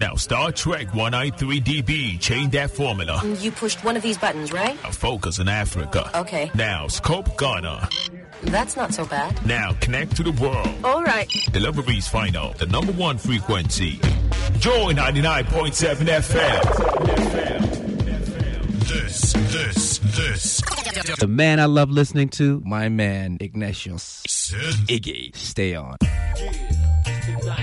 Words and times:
Now, 0.00 0.16
Star 0.16 0.50
Trek 0.50 0.88
193DB 0.88 2.18
changed 2.18 2.52
that 2.52 2.70
formula. 2.72 3.20
Mm, 3.22 3.40
you 3.40 3.52
pushed 3.52 3.84
one 3.84 3.96
of 3.96 4.02
these 4.02 4.18
buttons, 4.18 4.52
right? 4.52 4.76
A 4.84 4.92
focus 4.92 5.38
in 5.38 5.48
Africa. 5.48 6.10
Okay. 6.18 6.50
Now, 6.54 6.88
scope 6.88 7.38
Ghana. 7.38 7.88
That's 8.42 8.76
not 8.76 8.92
so 8.92 9.06
bad. 9.06 9.46
Now, 9.46 9.74
connect 9.80 10.16
to 10.16 10.24
the 10.24 10.32
world. 10.42 10.68
All 10.82 11.04
right. 11.04 11.30
Deliveries 11.52 12.08
final. 12.08 12.52
The 12.54 12.66
number 12.66 12.92
one 12.92 13.16
frequency. 13.16 14.00
Joy 14.58 14.92
99.7 14.92 16.06
FM. 16.08 17.71
This, 18.82 19.32
this, 19.32 19.98
this. 19.98 20.60
The 21.18 21.28
man 21.28 21.60
I 21.60 21.66
love 21.66 21.90
listening 21.90 22.28
to, 22.30 22.60
my 22.64 22.88
man 22.88 23.38
Ignatius 23.40 24.22
Sid. 24.26 24.58
Iggy. 24.88 25.36
Stay 25.36 25.74
on. 25.76 25.96
Well, 27.44 27.56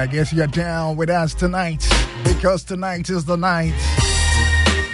I 0.00 0.06
guess 0.06 0.32
you're 0.32 0.46
down 0.46 0.96
with 0.96 1.10
us 1.10 1.34
tonight 1.34 1.86
because 2.24 2.64
tonight 2.64 3.10
is 3.10 3.26
the 3.26 3.36
night, 3.36 3.74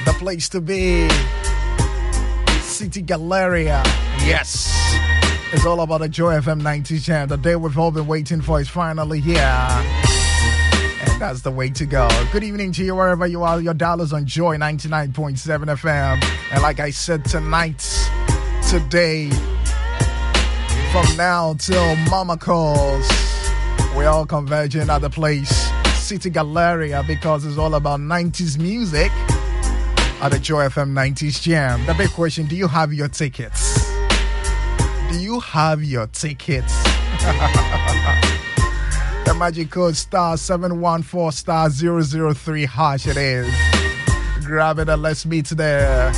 the 0.05 0.13
place 0.19 0.49
to 0.49 0.61
be. 0.61 1.09
City 2.61 3.03
Galleria. 3.03 3.85
Yes. 4.25 4.69
It's 5.53 5.65
all 5.65 5.81
about 5.81 5.99
the 5.99 6.09
Joy 6.09 6.35
FM 6.35 6.61
90 6.61 6.99
channel. 6.99 7.29
The 7.29 7.37
day 7.37 7.55
we've 7.55 7.79
all 7.79 7.93
been 7.93 8.09
waiting 8.09 8.41
for 8.41 8.61
is 8.61 8.69
finally 8.69 9.21
here. 9.21 9.39
And 9.39 11.21
that's 11.21 11.43
the 11.43 11.53
way 11.53 11.71
to 11.71 11.87
go. 11.87 12.09
Good 12.33 12.43
evening 12.43 12.73
to 12.73 12.85
you 12.85 12.97
wherever 12.97 13.29
you 13.29 13.45
are. 13.45 13.61
Your 13.61 13.75
dollars 13.75 14.13
on 14.13 14.27
Joy 14.27 14.57
99.7 14.57 15.37
FM. 15.37 16.25
And 16.51 16.63
like 16.63 16.81
I 16.81 16.91
said, 16.91 17.25
tonight, 17.25 17.79
today, 18.69 19.31
from 20.91 21.17
now 21.17 21.55
till 21.55 21.95
Mama 22.11 22.37
calls, 22.37 23.26
we're 23.97 24.09
all 24.09 24.27
converging 24.27 24.91
at 24.91 24.99
the 24.99 25.09
place, 25.09 25.71
City 25.95 26.29
Galleria, 26.29 27.03
because 27.07 27.47
it's 27.47 27.57
all 27.57 27.75
about 27.75 27.99
90s 27.99 28.59
music 28.59 29.11
at 30.21 30.29
the 30.29 30.39
Joy 30.39 30.67
FM 30.67 30.93
90s 30.93 31.41
Jam. 31.41 31.85
The 31.87 31.95
big 31.95 32.11
question 32.11 32.47
do 32.47 32.55
you 32.57 32.69
have 32.69 32.93
your 32.93 33.09
tickets? 33.09 33.91
Do 35.11 35.19
you 35.19 35.41
have 35.41 35.83
your 35.83 36.07
tickets? 36.09 36.75
the 39.25 39.35
magic 39.39 39.71
code 39.71 39.97
star 39.97 40.37
714 40.37 41.33
star 41.33 41.71
003 41.71 42.67
hash 42.67 43.07
it 43.07 43.17
is. 43.17 43.51
grab 44.45 44.79
it 44.79 44.91
and 44.91 45.01
let's 45.01 45.25
meet 45.25 45.47
there. 45.47 46.13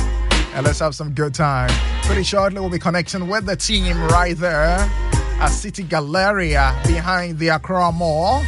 And 0.53 0.65
let's 0.65 0.79
have 0.79 0.95
some 0.95 1.13
good 1.13 1.33
time. 1.33 1.69
Pretty 2.03 2.23
shortly, 2.23 2.59
we'll 2.59 2.69
be 2.69 2.79
connecting 2.79 3.29
with 3.29 3.45
the 3.45 3.55
team 3.55 3.97
right 4.07 4.35
there 4.35 5.08
at 5.39 5.47
City 5.47 5.83
Galleria 5.83 6.77
behind 6.85 7.39
the 7.39 7.47
Accra 7.47 7.91
Mall. 7.91 8.43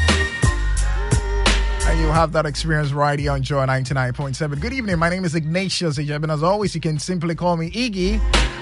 And 1.87 1.99
you 1.99 2.07
have 2.07 2.33
that 2.33 2.45
experience 2.45 2.91
right 2.91 3.17
here 3.17 3.31
on 3.31 3.43
Joy 3.43 3.65
99.7. 3.65 4.59
Good 4.59 4.73
evening. 4.73 4.99
My 4.99 5.09
name 5.09 5.23
is 5.23 5.33
Ignatius 5.33 5.97
Ejeb, 5.97 6.23
and 6.23 6.31
as 6.31 6.43
always, 6.43 6.75
you 6.75 6.81
can 6.81 6.99
simply 6.99 7.33
call 7.33 7.55
me 7.57 7.71
Iggy. 7.71 8.19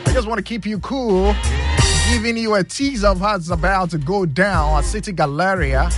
I 0.08 0.14
just 0.14 0.28
want 0.28 0.38
to 0.38 0.44
keep 0.44 0.66
you 0.66 0.80
cool, 0.80 1.36
giving 2.12 2.38
you 2.38 2.56
a 2.56 2.64
tease 2.64 3.04
of 3.04 3.20
what's 3.22 3.50
about 3.50 3.90
to 3.92 3.98
go 3.98 4.26
down 4.26 4.78
at 4.78 4.86
City 4.86 5.12
Galleria 5.12 5.90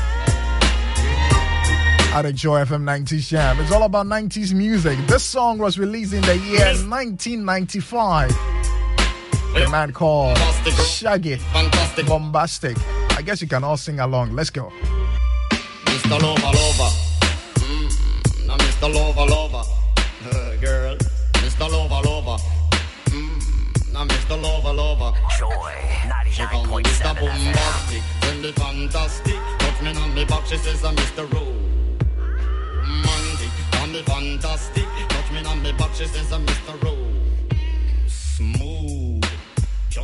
at 2.13 2.25
a 2.25 2.34
Joy 2.34 2.60
FM 2.66 2.84
90s 2.84 3.27
Jam. 3.27 3.60
It's 3.60 3.72
all 3.72 3.84
about 3.84 4.06
90s 4.06 4.54
music. 4.54 4.98
This 5.07 5.24
song 5.24 5.57
was 5.57 5.77
released 5.77 6.13
in 6.13 6.22
the 6.24 6.38
year 6.38 6.66
1995. 6.66 8.50
The 9.53 9.68
man 9.69 9.92
called 9.92 10.38
Shaggy 10.38 11.36
Fantastic. 11.36 12.06
Bombastic. 12.07 12.77
I 13.18 13.21
guess 13.21 13.42
you 13.42 13.48
can 13.50 13.65
all 13.65 13.75
sing 13.75 14.00
along. 14.00 14.33
Let's 14.33 14.50
go. 14.50 14.71
Mr. 15.86 16.21
Lover 16.21 16.42
Lover. 16.42 16.89
Mm, 17.59 18.48
now 18.48 18.56
Mr. 18.57 18.94
Lover 18.94 19.25
Lover. 19.30 19.63
Uh, 20.25 20.56
girl. 20.56 20.95
Mr. 21.33 21.69
Lover 21.69 22.01
Lover. 22.07 22.38
Mm, 23.09 23.92
now 23.94 24.06
Mr. 24.06 24.42
Lover 24.42 24.71
Lover. 24.74 25.18
Joy 25.38 25.74
She 26.31 26.44
call 26.44 26.65
me 26.65 26.81
Mr. 26.83 27.13
Bombastic. 27.19 28.01
Send 28.24 28.42
me 28.42 28.51
fantastic. 28.53 29.36
Touch 29.59 29.81
me 29.81 29.94
on 29.95 30.13
me 30.15 30.24
back. 30.25 30.45
She 30.45 30.57
says 30.57 30.83
I'm 30.86 30.95
Mr. 30.95 31.30
Romantic. 31.33 33.51
Call 33.74 33.88
me 33.88 34.01
fantastic. 34.03 34.86
Touch 35.09 35.31
me 35.31 35.44
on 35.45 35.62
me 35.62 35.71
back. 35.74 35.94
She 35.94 36.06
says 36.06 36.31
I'm 36.31 36.45
Mr. 36.45 36.81
Ro. 36.83 37.00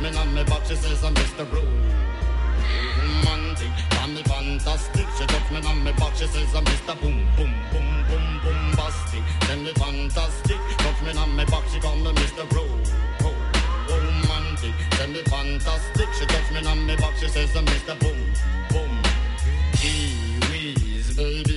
Me 0.00 0.08
on 0.16 0.34
back, 0.46 0.64
she 0.66 0.76
says 0.76 1.04
I'm 1.04 1.14
Mr. 1.14 1.44
Me 4.18 4.24
fantastic. 4.24 5.06
She 5.16 5.26
touch 5.26 5.50
me 5.52 5.58
on 5.68 5.84
my 5.84 5.92
back, 5.92 6.14
she 6.16 6.26
says 6.26 6.54
I'm 6.54 6.64
Mr. 6.64 7.00
Boom, 7.00 7.26
boom, 7.36 7.54
boom, 7.70 8.04
boom, 8.08 8.40
boom, 8.42 8.70
bombastic. 8.72 9.22
Tell 9.42 9.58
me 9.58 9.72
fantastic, 9.74 10.58
touch 10.78 11.02
me 11.02 11.12
on 11.16 11.36
my 11.36 11.44
back, 11.44 11.62
she 11.72 11.78
call 11.78 11.96
me 11.96 12.10
Mr. 12.12 12.44
Ro- 12.52 12.82
Romantic, 13.88 14.74
me 15.08 15.22
fantastic. 15.22 16.08
She 16.18 16.26
touch 16.26 16.50
me 16.52 16.66
on 16.66 16.86
my 16.86 16.96
back, 16.96 17.16
she 17.16 17.28
says 17.28 17.54
I'm 17.56 17.66
Mr. 17.66 17.98
Boom, 18.00 18.18
boom. 18.70 19.02
Kiwis, 19.78 21.16
baby, 21.16 21.47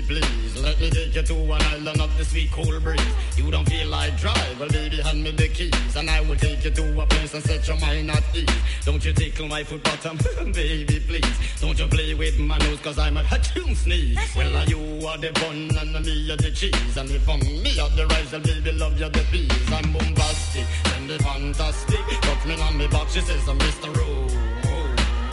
me 0.81 0.89
take 0.89 1.15
you 1.15 1.21
to 1.21 1.35
an 1.35 1.61
island 1.61 2.01
of 2.01 2.17
the 2.17 2.25
sweet 2.25 2.51
cool 2.51 2.79
breeze. 2.79 2.99
You 3.37 3.51
don't 3.51 3.69
feel 3.69 3.87
like 3.87 4.17
drive, 4.17 4.59
well, 4.59 4.69
baby, 4.69 4.97
hand 4.97 5.23
me 5.23 5.31
the 5.31 5.47
keys. 5.47 5.95
And 5.95 6.09
I 6.09 6.21
will 6.21 6.35
take 6.35 6.63
you 6.63 6.71
to 6.71 7.01
a 7.01 7.05
place 7.05 7.33
and 7.35 7.43
set 7.43 7.67
your 7.67 7.79
mind 7.79 8.09
at 8.09 8.23
ease. 8.35 8.49
Don't 8.83 9.03
you 9.05 9.13
tickle 9.13 9.47
my 9.47 9.63
foot 9.63 9.83
bottom, 9.83 10.17
baby, 10.53 10.99
please. 11.07 11.35
Don't 11.59 11.77
you 11.77 11.87
play 11.87 12.13
with 12.15 12.39
my 12.39 12.57
nose, 12.57 12.79
cause 12.79 12.97
I'm 12.97 13.17
a 13.17 13.23
hatchoon 13.23 13.75
sneeze. 13.75 14.17
Well, 14.35 14.57
uh, 14.57 14.65
you 14.65 14.79
are 15.07 15.17
the 15.17 15.31
bun 15.33 15.69
and 15.77 16.05
me 16.05 16.31
are 16.31 16.37
the 16.37 16.51
cheese. 16.51 16.97
And 16.97 17.09
if 17.11 17.29
I'm 17.29 17.39
me 17.39 17.79
are 17.79 17.89
the 17.89 18.07
rice, 18.07 18.31
well, 18.31 18.41
baby, 18.41 18.71
love 18.71 18.99
you 18.99 19.09
the 19.09 19.23
peas. 19.31 19.71
I'm 19.71 19.93
bombastic, 19.93 20.65
and 20.95 21.09
the 21.09 21.19
fantastic. 21.19 21.99
Touch 22.21 22.45
me 22.45 22.59
on 22.59 22.77
me 22.77 22.87
back, 22.87 23.07
she 23.09 23.21
says 23.21 23.47
I'm 23.47 23.59
Mr. 23.59 23.95
Ro 23.95 24.61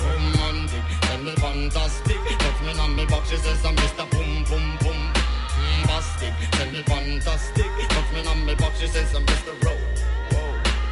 romantic, 0.09 0.83
tell 1.01 1.19
me 1.23 1.33
fantastic. 1.33 2.17
Touch 2.39 2.63
me 2.63 2.79
on 2.81 2.97
me 2.97 3.07
back, 3.07 3.25
she 3.25 3.37
says 3.37 3.65
I'm 3.65 3.77
Mr. 3.77 4.11
Boom 4.11 4.45
Boom 4.45 4.77
Boom. 4.81 4.88
Bombastic, 5.89 6.35
tell 6.53 6.71
me 6.71 6.83
fantastic. 6.83 7.65
Touch 7.89 8.13
me 8.13 8.27
on 8.27 8.45
me 8.45 8.55
back, 8.55 8.75
she 8.77 8.87
says 8.87 9.15
I'm 9.15 9.25
Mr. 9.25 9.55
Ro. 9.65 9.73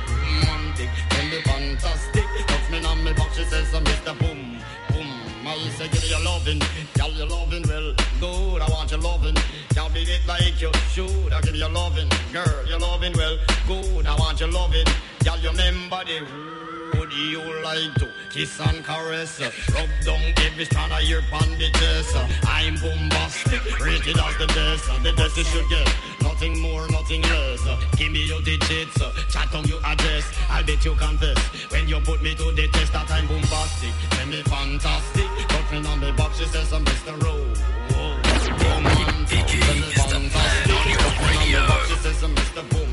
Romantic, 0.08 0.88
tell 1.10 1.26
me 1.26 1.42
fantastic. 1.42 2.24
Touch 2.46 2.70
me 2.70 2.84
on 2.84 3.04
me 3.04 3.12
back, 3.12 3.30
she 3.34 3.44
says 3.44 3.74
I'm 3.74 3.84
Mr. 3.84 4.18
Boom 4.18 4.56
Boom. 4.88 5.46
I 5.46 5.58
say 5.76 5.88
give 5.88 6.02
me 6.02 6.08
your 6.08 6.24
loving, 6.24 6.60
girl 6.94 7.10
you 7.10 7.26
loving 7.26 7.62
well 7.68 7.94
good. 8.20 8.62
I 8.62 8.70
want 8.70 8.90
your 8.90 9.00
loving, 9.00 9.36
can't 9.74 9.92
beat 9.92 10.08
it 10.08 10.26
like 10.26 10.60
you 10.62 10.72
should. 10.90 11.32
I 11.32 11.42
give 11.42 11.54
you 11.54 11.60
your 11.60 11.70
loving, 11.70 12.08
girl 12.32 12.66
you 12.66 12.78
loving 12.78 13.12
well 13.18 13.36
good. 13.68 14.06
I 14.06 14.16
want 14.16 14.40
your 14.40 14.50
loving, 14.50 14.86
girl 15.24 15.38
you 15.38 15.50
remember 15.50 16.00
the 16.06 16.55
would 16.94 17.12
you 17.12 17.42
like 17.62 17.94
to 17.94 18.08
kiss 18.30 18.60
and 18.60 18.84
caress? 18.84 19.40
Rub 19.40 19.88
down 20.04 20.20
every 20.44 20.64
strand 20.64 20.92
of 20.92 21.02
your 21.02 21.22
bandages. 21.30 22.14
I'm 22.46 22.74
bombastic, 22.76 23.62
rated 23.80 24.18
as 24.18 24.36
the 24.38 24.46
best. 24.48 24.84
The 25.02 25.12
best 25.16 25.36
you 25.36 25.44
should 25.44 25.68
get, 25.68 25.88
nothing 26.22 26.58
more, 26.60 26.86
nothing 26.88 27.22
less. 27.22 27.62
Give 27.96 28.12
me 28.12 28.26
your 28.26 28.42
digits, 28.42 28.98
chat 29.32 29.54
on 29.54 29.64
your 29.64 29.80
address. 29.84 30.24
I'll 30.50 30.64
bet 30.64 30.84
you 30.84 30.94
confess 30.94 31.38
when 31.70 31.88
you 31.88 32.00
put 32.00 32.22
me 32.22 32.34
to 32.34 32.52
the 32.52 32.68
test 32.68 32.92
that 32.92 33.10
I'm 33.10 33.26
bombastic. 33.26 33.92
Tell 34.10 34.26
me 34.26 34.42
fantastic, 34.42 35.28
me 35.72 35.88
on 35.88 36.00
the 36.00 36.12
box. 36.12 36.38
She 36.38 36.46
says 36.46 36.72
I'm 36.72 36.84
Mr. 36.84 37.22
Rowe. 37.22 37.46
Me 38.66 39.82
fantastic, 39.92 40.66
touch 40.66 41.20
me 41.20 41.38
on 41.38 41.52
the 41.52 41.66
box. 41.68 41.88
She 41.88 41.96
says 41.96 42.22
I'm 42.22 42.34
Mr. 42.34 42.62
Boom. 42.70 42.90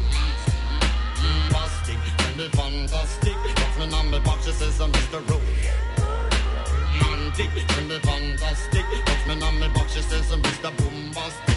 Bombastic, 1.50 1.98
tell 2.18 2.36
me 2.38 2.48
fantastic. 2.50 3.63
Touch 3.84 3.92
me 3.92 3.98
on 3.98 4.12
the 4.12 4.20
Mr. 4.88 5.30
Rowe. 5.30 5.42
Romantic, 7.02 7.50
tell 7.68 7.84
me 7.84 8.00
fantastic. 8.00 8.86
Touch 9.06 9.28
me 9.28 9.42
on 9.44 9.60
the 9.60 9.70
box, 9.74 9.94
she 9.94 11.53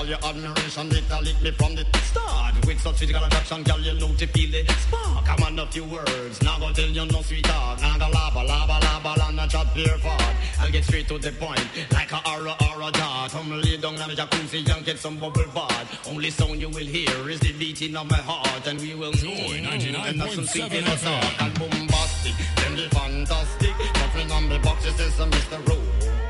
Girl, 0.00 0.08
your 0.08 0.18
admiration, 0.24 0.88
it 0.92 1.04
lick 1.22 1.42
me 1.42 1.50
from 1.50 1.74
the 1.74 1.84
start. 2.04 2.54
With 2.64 2.80
such 2.80 3.00
physical 3.00 3.22
attraction, 3.22 3.62
girl, 3.62 3.80
you 3.80 3.92
know 4.00 4.08
to 4.14 4.26
feel 4.28 4.50
the 4.50 4.72
spark. 4.72 5.28
I'm 5.28 5.42
on 5.42 5.58
a 5.58 5.66
few 5.66 5.84
words, 5.84 6.40
now 6.42 6.58
go 6.58 6.72
tell 6.72 6.88
you 6.88 7.04
no 7.04 7.20
sweet 7.20 7.44
talk. 7.44 7.82
Now 7.82 7.98
go 7.98 8.08
lava, 8.08 8.42
lava, 8.42 8.80
lava, 8.80 9.22
and 9.28 9.40
a 9.40 9.46
chat 9.46 9.74
beer 9.74 9.98
fart. 9.98 10.34
I'll 10.58 10.70
get 10.70 10.84
straight 10.84 11.06
to 11.08 11.18
the 11.18 11.32
point, 11.32 11.68
like 11.92 12.10
a 12.12 12.20
aura, 12.30 12.56
aura 12.70 12.90
dart. 12.92 13.34
I'm 13.34 13.60
lay 13.60 13.76
down 13.76 14.00
on 14.00 14.08
the 14.08 14.14
jacuzzi 14.14 14.74
and 14.74 14.86
get 14.86 14.98
some 14.98 15.18
bubble 15.18 15.44
bath. 15.54 16.08
Only 16.08 16.30
sound 16.30 16.62
you 16.62 16.70
will 16.70 16.78
hear 16.78 17.28
is 17.28 17.40
the 17.40 17.52
beating 17.52 17.94
of 17.94 18.08
my 18.08 18.16
heart, 18.16 18.66
and 18.66 18.80
we 18.80 18.94
will 18.94 19.12
join. 19.12 19.66
And 19.66 20.18
that's 20.18 20.34
some 20.34 20.46
sweet 20.46 20.72
in 20.72 20.84
us. 20.84 21.04
And 21.04 21.52
bombastic, 21.58 22.34
then 22.56 22.74
the 22.74 22.88
fantastic. 22.88 23.76
Nothing 23.96 24.32
on 24.32 24.48
the 24.48 24.58
box, 24.60 24.86
it 24.86 24.94
says 24.94 25.18
Mr. 25.18 25.68
Rowe 25.68 26.20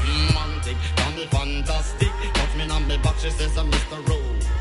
romantic, 0.00 0.59
mm, 0.59 0.59
call 0.96 1.12
me 1.12 1.26
fantastic. 1.26 2.08
Touch 2.34 2.56
me 2.56 2.70
on 2.70 2.86
me 2.86 2.96
back, 2.98 3.16
she 3.18 3.30
says 3.30 3.56
I'm 3.56 3.70
Mr. 3.70 4.08
Rowe. 4.08 4.59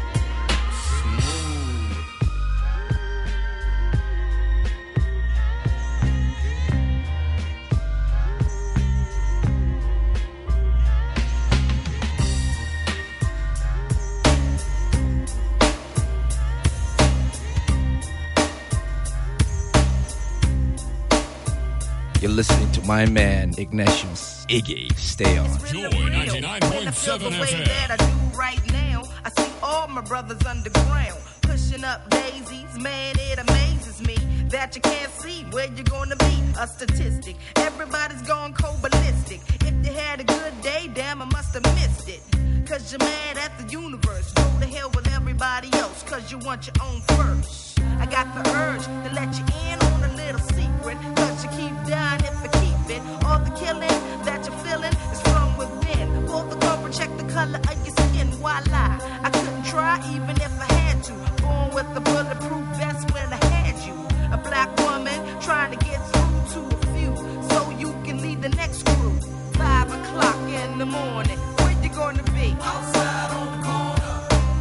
You're 22.21 22.31
listening 22.31 22.69
to 22.73 22.81
my 22.81 23.05
man 23.05 23.53
Ignatius 23.57 24.45
Iggy. 24.49 24.93
Stay 24.97 25.37
on. 25.37 25.47
Joy 25.59 25.87
99.7 25.87 27.31
FM. 27.31 27.65
that 27.65 27.91
I 27.91 27.95
do 27.95 28.37
right 28.37 28.73
now. 28.73 29.03
I 29.23 29.29
see 29.29 29.49
all 29.63 29.87
my 29.87 30.01
brothers 30.01 30.45
underground 30.45 31.17
pushing 31.43 31.85
up 31.85 32.09
daisies. 32.09 32.77
Man, 32.77 33.15
it 33.17 33.39
amazes 33.39 34.01
me 34.05 34.17
that 34.49 34.75
you 34.75 34.81
can't 34.81 35.09
see 35.13 35.43
where 35.51 35.67
you're 35.67 35.85
gonna 35.85 36.17
be. 36.17 36.43
A 36.59 36.67
statistic. 36.67 37.37
Everybody's 37.55 38.21
gone 38.23 38.51
cold 38.51 38.81
ballistic. 38.81 39.39
If 39.61 39.73
you 39.85 39.93
had 39.93 40.19
a 40.19 40.25
good 40.25 40.61
day, 40.61 40.89
damn, 40.93 41.21
I 41.21 41.25
must 41.25 41.53
have 41.53 41.63
missed 41.75 42.09
it. 42.09 42.21
Cause 42.67 42.91
you're 42.91 42.99
mad 42.99 43.37
at 43.37 43.57
the 43.59 43.71
universe. 43.71 44.33
Go 44.33 44.43
to 44.59 44.67
hell 44.67 44.91
with 44.93 45.07
everybody 45.15 45.69
else, 45.75 46.03
cause 46.03 46.29
you 46.33 46.37
want 46.39 46.67
your 46.67 46.75
own 46.85 46.99
first. 47.15 47.79
I 47.97 48.05
got 48.07 48.27
the 48.35 48.49
urge 48.57 48.83
to 48.83 49.09
let 49.15 49.31
you 49.39 49.45
in 49.71 49.79
on 49.79 50.03
a 50.03 50.13
little 50.17 50.41
secret 50.41 50.68
suffering. 50.79 50.97
But 51.15 51.43
you 51.43 51.49
keep 51.49 51.75
dying 51.87 52.21
if 52.21 52.43
you 52.43 52.49
keep 52.61 52.97
it. 52.97 53.01
All 53.25 53.39
the 53.39 53.51
killing 53.51 53.99
that 54.25 54.45
you're 54.45 54.57
feeling 54.59 54.93
is 55.11 55.21
wrong 55.27 55.57
with 55.57 55.69
within. 55.69 56.25
Pull 56.27 56.43
the 56.43 56.55
cover, 56.57 56.89
check 56.89 57.09
the 57.17 57.23
color 57.33 57.59
of 57.59 57.85
your 57.85 57.95
skin. 57.95 58.27
Why 58.41 58.61
lie? 58.71 58.99
I 59.23 59.29
couldn't 59.29 59.65
try 59.65 59.99
even 60.13 60.35
if 60.37 60.53
I 60.59 60.73
had 60.73 61.03
to. 61.05 61.13
Born 61.41 61.69
with 61.73 61.97
a 61.97 62.01
bulletproof 62.01 62.65
vest 62.77 63.11
when 63.13 63.27
I 63.33 63.43
had 63.45 63.75
you. 63.87 63.95
A 64.31 64.37
black 64.37 64.69
woman 64.79 65.19
trying 65.39 65.77
to 65.77 65.85
get 65.85 65.99
through 66.11 66.41
to 66.53 66.75
a 66.75 66.79
few 66.93 67.15
so 67.49 67.69
you 67.71 67.91
can 68.05 68.21
lead 68.21 68.41
the 68.41 68.49
next 68.49 68.85
crew. 68.85 69.15
Five 69.53 69.91
o'clock 69.91 70.39
in 70.49 70.77
the 70.77 70.85
morning. 70.85 71.37
Where 71.57 71.75
you 71.83 71.89
gonna 71.89 72.23
be? 72.23 72.55
Outside 72.61 73.31
on 73.39 73.47
the 73.55 73.61
corner. 73.67 74.11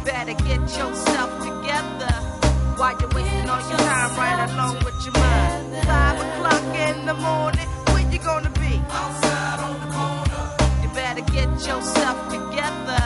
Better 0.05 0.35
get 0.43 0.61
yourself 0.77 1.31
together. 1.47 2.13
Why 2.79 2.95
you 2.99 3.07
wasting 3.13 3.49
all 3.49 3.61
your 3.69 3.77
time 3.77 4.11
right 4.17 4.49
along 4.49 4.75
with 4.85 4.95
your 5.05 5.13
mind? 5.13 5.48
In 6.89 7.05
the 7.05 7.13
morning, 7.13 7.67
where 7.89 8.11
you 8.11 8.17
gonna 8.17 8.49
be? 8.49 8.81
Outside 8.89 9.59
on 9.59 9.75
the 9.79 9.89
corner. 9.93 10.43
You 10.81 10.89
better 10.89 11.21
get 11.21 11.47
yourself 11.67 12.17
together. 12.33 13.01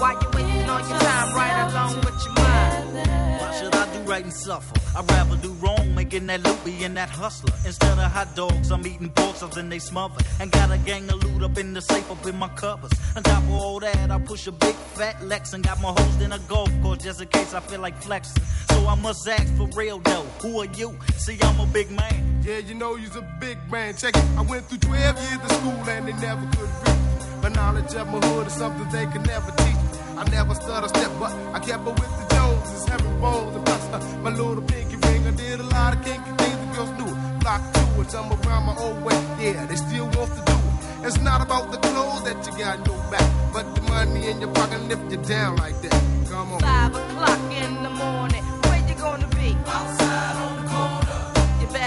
While 0.00 0.18
you're 0.20 0.30
wasting 0.32 0.68
all 0.68 0.80
your 0.80 0.98
time 0.98 1.28
right 1.32 1.70
along 1.70 1.94
with 2.04 2.18
your 2.24 2.34
mind. 2.34 3.40
Why 3.40 3.50
should 3.60 3.74
I 3.76 3.84
do 3.94 4.00
right 4.10 4.24
and 4.24 4.32
suffer? 4.32 4.74
I'd 4.96 5.08
rather 5.08 5.36
do 5.36 5.52
wrong, 5.62 5.94
making 5.94 6.26
that 6.26 6.42
loopy 6.42 6.82
and 6.82 6.96
that 6.96 7.10
hustler. 7.10 7.54
Instead 7.64 7.96
of 7.96 8.10
hot 8.10 8.34
dogs, 8.34 8.72
I'm 8.72 8.84
eating 8.84 9.10
pork 9.10 9.36
chops 9.38 9.56
and 9.56 9.70
they 9.70 9.78
smother. 9.78 10.20
And 10.40 10.50
got 10.50 10.72
a 10.72 10.78
gang 10.78 11.08
of 11.08 11.22
loot 11.22 11.44
up 11.44 11.56
in 11.58 11.74
the 11.74 11.80
safe 11.80 12.10
up 12.10 12.26
in 12.26 12.36
my 12.36 12.48
covers. 12.48 12.90
On 13.14 13.22
top 13.22 13.44
of 13.44 13.52
all 13.52 13.78
that, 13.78 14.10
I 14.10 14.18
push 14.18 14.48
a 14.48 14.52
big 14.52 14.74
fat 14.96 15.22
Lex 15.22 15.52
and 15.52 15.62
got 15.62 15.80
my 15.80 15.92
host 15.92 16.20
in 16.20 16.32
a 16.32 16.40
golf 16.40 16.72
course 16.82 16.98
just 16.98 17.20
in 17.20 17.28
case 17.28 17.54
I 17.54 17.60
feel 17.60 17.80
like 17.80 17.96
flexing. 18.02 18.42
So 18.70 18.84
I 18.88 18.96
must 18.96 19.28
ask 19.28 19.54
for 19.54 19.68
real 19.76 20.00
though, 20.00 20.26
who 20.42 20.60
are 20.60 20.72
you? 20.74 20.98
See, 21.18 21.38
I'm 21.40 21.60
a 21.60 21.66
big 21.66 21.88
man. 21.92 22.31
Yeah, 22.44 22.58
you 22.58 22.74
know 22.74 22.96
you's 22.96 23.14
a 23.14 23.22
big 23.38 23.56
man. 23.70 23.94
Check 23.94 24.16
it. 24.16 24.24
I 24.36 24.42
went 24.42 24.66
through 24.66 24.78
12 24.78 25.16
years 25.16 25.38
of 25.44 25.52
school 25.52 25.78
and 25.88 26.08
they 26.08 26.12
never 26.14 26.44
could 26.56 26.70
reach. 26.82 27.40
The 27.40 27.50
knowledge 27.50 27.94
of 27.94 28.08
my 28.08 28.18
hood 28.18 28.48
is 28.48 28.54
something 28.54 28.88
they 28.90 29.06
could 29.06 29.24
never 29.28 29.52
teach. 29.62 29.76
I 30.18 30.24
never 30.28 30.52
stutter 30.54 30.86
a 30.86 30.88
step, 30.88 31.12
but 31.20 31.30
I 31.54 31.60
kept 31.60 31.86
up 31.86 31.94
with 32.00 32.10
the 32.18 32.34
Joneses, 32.34 32.88
having 32.88 33.20
bones 33.20 33.54
and 33.54 33.64
plus 33.64 33.84
uh, 33.92 34.18
my 34.22 34.30
little 34.30 34.60
pinky 34.60 34.96
ring. 34.96 35.24
I 35.24 35.30
did 35.30 35.60
a 35.60 35.62
lot 35.62 35.96
of 35.96 36.04
kinky 36.04 36.30
things 36.42 36.58
the 36.58 36.74
girls 36.74 36.90
knew. 36.98 37.14
Flock 37.42 37.62
to 37.74 38.00
it, 38.00 38.10
some 38.10 38.32
around 38.32 38.66
my 38.66 38.76
old 38.76 39.04
way. 39.04 39.14
Yeah, 39.38 39.64
they 39.66 39.76
still 39.76 40.06
want 40.06 40.34
to 40.34 40.42
do 40.44 40.52
it. 40.52 41.06
It's 41.06 41.20
not 41.20 41.42
about 41.42 41.70
the 41.70 41.78
clothes 41.78 42.24
that 42.24 42.44
you 42.44 42.58
got 42.58 42.78
in 42.80 42.84
your 42.86 42.98
back, 43.08 43.52
but 43.52 43.72
the 43.76 43.82
money 43.82 44.26
in 44.26 44.40
your 44.40 44.52
pocket 44.52 44.82
lift 44.88 45.12
you 45.12 45.18
down 45.18 45.58
like 45.58 45.80
that. 45.82 45.94
Come 46.28 46.54
on. 46.54 46.60
Five 46.60 46.90
o'clock 46.92 47.40
in 47.52 47.84
the 47.84 47.90
morning, 47.90 48.42
where 48.66 48.82
you 48.88 48.94
gonna 48.96 49.28
be? 49.28 49.56
Outside 49.66 50.21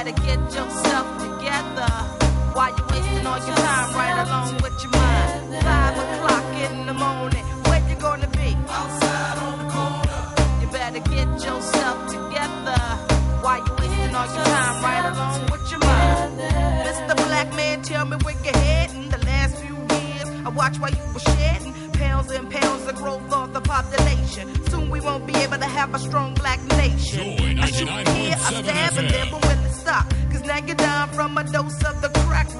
better 0.05 0.21
get 0.21 0.39
yourself 0.53 1.07
together. 1.17 1.89
While 2.53 2.69
you 2.77 2.83
wasting 2.91 3.25
all 3.25 3.37
your 3.37 3.55
time 3.55 3.95
right 3.95 4.27
along 4.27 4.53
with 4.61 4.77
your 4.83 4.91
mind. 4.91 5.63
Five 5.63 5.97
o'clock 5.97 6.45
in 6.65 6.85
the 6.85 6.93
morning, 6.93 7.43
where 7.65 7.81
you 7.89 7.95
gonna 7.95 8.27
be? 8.27 8.55
Outside 8.69 9.37
on 9.39 9.57
the 9.57 9.67
corner. 9.73 10.61
You 10.61 10.67
better 10.67 10.99
get 11.09 11.27
yourself 11.43 11.97
together. 12.07 12.79
While 13.41 13.65
you 13.65 13.73
wasting 13.79 14.15
all 14.15 14.27
your 14.35 14.45
time 14.45 14.83
right 14.83 15.05
along 15.11 15.41
with 15.51 15.71
your 15.71 15.79
mind. 15.79 16.39
Mr. 16.87 17.15
Black 17.27 17.53
Man, 17.55 17.81
tell 17.81 18.05
me 18.05 18.17
where 18.17 18.35
you're 18.43 18.57
heading. 18.57 19.09
The 19.09 19.17
last 19.25 19.55
few 19.57 19.75
years, 19.75 20.29
I 20.45 20.49
watched 20.49 20.79
while 20.79 20.91
you 20.91 21.05
were 21.13 21.19
shedding 21.19 21.73
pounds 21.93 22.29
and 22.31 22.49
pounds 22.49 22.87
of 22.87 22.95
growth 22.95 23.33
of 23.33 23.53
the 23.53 23.61
population. 23.61 24.45
Soon 24.69 24.89
we 24.89 25.01
won't 25.01 25.25
be 25.25 25.35
able 25.37 25.57
to 25.57 25.65
have 25.65 25.95
a 25.95 25.99
strong 25.99 26.35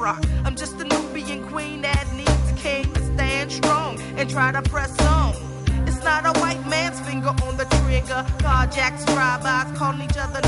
rock. 0.06 0.24
I'm 0.46 0.56
just 0.56 0.80
a 0.80 0.84
Nubian 0.84 1.42
queen 1.48 1.82
that 1.82 2.06
needs 2.14 2.48
a 2.52 2.56
king 2.56 2.86
to 2.94 3.02
stand 3.14 3.52
strong 3.52 4.00
and 4.18 4.30
try 4.30 4.52
to 4.52 4.62
press 4.62 4.94
on. 5.02 5.34
It's 5.88 6.04
not 6.04 6.22
a 6.32 6.40
white 6.40 6.64
man's 6.68 7.00
finger 7.08 7.34
on 7.48 7.58
the 7.58 7.66
trigger. 7.80 8.22
Carjacks, 8.46 9.04
drive-bys, 9.14 9.76
calling 9.76 10.04
each 10.04 10.18
other 10.26 10.42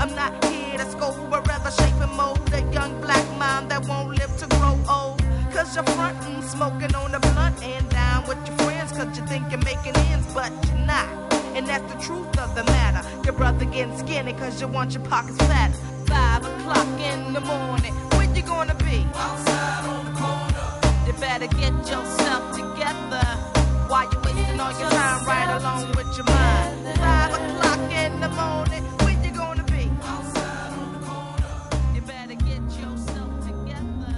I'm 0.00 0.14
not 0.14 0.32
here 0.44 0.78
to 0.78 0.90
scold, 0.92 1.30
but 1.30 1.48
rather 1.48 1.70
shape 1.70 2.00
and 2.06 2.12
mold 2.12 2.40
a 2.52 2.60
young 2.70 3.00
black 3.00 3.26
mind 3.38 3.70
that 3.70 3.88
won't 3.88 4.10
live 4.20 4.36
to 4.42 4.46
grow 4.56 4.76
old. 4.96 5.18
Cause 5.54 5.74
you're 5.74 5.84
frontin', 5.96 6.42
smoking 6.42 6.94
on 6.94 7.10
the 7.10 7.20
blunt 7.20 7.60
and 7.62 7.88
down 7.88 8.28
with 8.28 8.38
your 8.46 8.56
friends, 8.58 8.92
cause 8.92 9.18
you 9.18 9.26
think 9.26 9.50
you're 9.50 9.64
making 9.72 9.96
ends, 10.12 10.28
but 10.34 10.52
you're 10.66 10.86
not. 10.86 11.08
And 11.56 11.66
that's 11.66 11.86
the 11.92 11.98
truth 12.06 12.38
of 12.38 12.54
the 12.54 12.64
matter. 12.64 13.02
Your 13.24 13.32
brother 13.32 13.64
getting 13.64 13.96
skinny 13.98 14.34
cause 14.34 14.60
you 14.60 14.68
want 14.68 14.92
your 14.92 15.04
pockets 15.04 15.38
fat. 15.38 15.72
Five 16.06 16.44
o'clock 16.46 16.88
in 17.12 17.32
the 17.32 17.40
morning, 17.40 17.94
gonna 18.48 18.74
be? 18.74 19.06
Outside 19.14 19.84
on 19.92 20.04
the 20.08 20.14
corner. 20.22 20.66
You 21.06 21.12
better 21.26 21.46
get 21.62 21.74
yourself 21.92 22.42
together. 22.56 23.26
While 23.90 24.06
you 24.12 24.18
wasting 24.24 24.60
all 24.60 24.72
your 24.80 24.90
time 24.90 25.20
right 25.32 25.50
along 25.58 25.82
with 25.96 26.10
your 26.16 26.24
mind. 26.24 26.98
Five 27.04 27.32
o'clock 27.38 27.82
in 28.04 28.12
the 28.24 28.30
morning, 28.40 28.82
where 29.00 29.16
you 29.24 29.30
gonna 29.42 29.64
be? 29.64 29.84
Outside 30.02 30.72
on 30.80 30.88
the 30.94 31.00
corner. 31.10 31.50
You 31.94 32.00
better 32.14 32.36
get 32.50 32.62
yourself 32.82 33.30
together. 33.50 34.16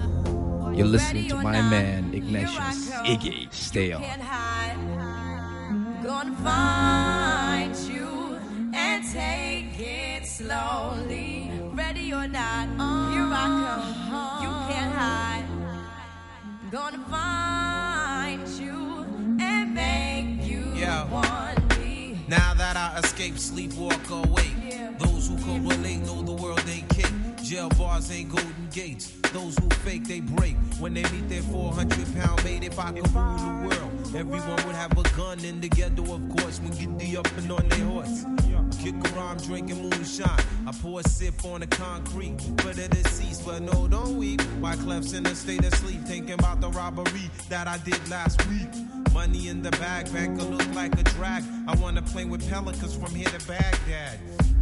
You're 0.77 0.93
listening 0.97 1.29
to 1.29 1.37
my 1.37 1.61
man 1.75 2.15
Ignatius 2.15 2.91
Iggy. 3.13 3.53
Stay 3.53 3.93
on. 3.93 4.03
Gonna 6.03 6.37
find 6.43 7.77
you 7.93 8.39
and 8.75 9.05
take 9.13 9.79
it 9.79 10.27
slowly. 10.27 11.51
Ready 11.75 12.13
or 12.13 12.27
not, 12.27 12.69
uh. 12.79 13.10
Here 13.31 13.39
I 13.39 13.95
come. 14.11 14.43
You 14.43 14.75
can't 14.75 14.93
hide. 14.95 15.45
Gonna 16.71 16.99
find 17.11 18.49
you 18.49 19.07
and 19.41 19.75
make 19.75 20.45
you 20.51 20.73
Yeah. 20.75 21.05
want 21.05 21.79
me. 21.79 22.25
Now 22.29 22.55
that 22.55 22.77
I 22.77 22.99
escape, 22.99 23.39
sleep, 23.39 23.75
walk 23.75 24.09
awake. 24.11 24.99
Those 24.99 25.29
who 25.29 25.37
correlate 25.39 26.01
know 26.07 26.23
the 26.23 26.33
world 26.33 26.63
ain't 26.69 26.89
cake. 26.91 27.13
Jail 27.43 27.69
bars 27.71 28.11
ain't 28.11 28.31
golden 28.31 28.69
gates. 28.73 29.13
Those 29.33 29.57
who 29.59 29.69
fake, 29.85 30.07
they 30.07 30.21
break. 30.21 30.57
When 30.79 30.95
they 30.95 31.03
meet 31.05 31.29
their 31.29 31.43
400 31.43 32.15
pound 32.17 32.45
mate, 32.45 32.65
if 32.65 32.79
I 32.79 32.93
could 32.93 33.11
rule 33.15 33.37
the 33.37 33.69
world, 33.69 34.00
everyone 34.15 34.67
would 34.67 34.75
have 34.75 34.97
a 34.99 35.03
gun 35.17 35.45
in 35.45 35.61
the 35.61 35.69
ghetto, 35.69 36.03
of 36.15 36.29
course, 36.37 36.61
when 36.61 36.71
get 36.71 36.99
the 36.99 37.17
up 37.17 37.27
and 37.39 37.53
on 37.53 37.69
their 37.69 37.85
horse. 37.85 38.25
Kick 38.83 38.95
around 39.13 39.43
drinking 39.43 39.83
moonshine. 39.83 40.45
I 40.67 40.73
pour 40.73 41.01
a 41.01 41.09
sip 41.09 41.45
on 41.45 41.61
the 41.61 41.67
concrete 41.67 42.41
for 42.61 42.73
the 42.73 42.89
deceased, 42.89 43.45
but 43.45 43.61
no, 43.63 43.87
don't 43.89 44.17
weep. 44.17 44.41
Wyclef's 44.61 45.13
in 45.13 45.27
a 45.27 45.35
state 45.35 45.65
of 45.65 45.75
sleep, 45.75 46.03
thinking 46.05 46.35
about 46.35 46.61
the 46.61 46.71
robbery 46.71 47.31
that 47.49 47.69
I 47.69 47.79
did 47.79 48.09
last 48.09 48.47
week. 48.49 48.69
Money 49.13 49.49
in 49.49 49.63
the 49.63 49.71
bag, 49.73 50.11
banker 50.13 50.45
look 50.45 50.75
like 50.75 50.99
a 50.99 51.03
drag. 51.03 51.43
I 51.67 51.75
wanna 51.77 52.03
play 52.03 52.25
with 52.25 52.49
pelicans 52.49 52.95
from 52.95 53.15
here 53.15 53.29
to 53.29 53.47
Baghdad. 53.47 54.19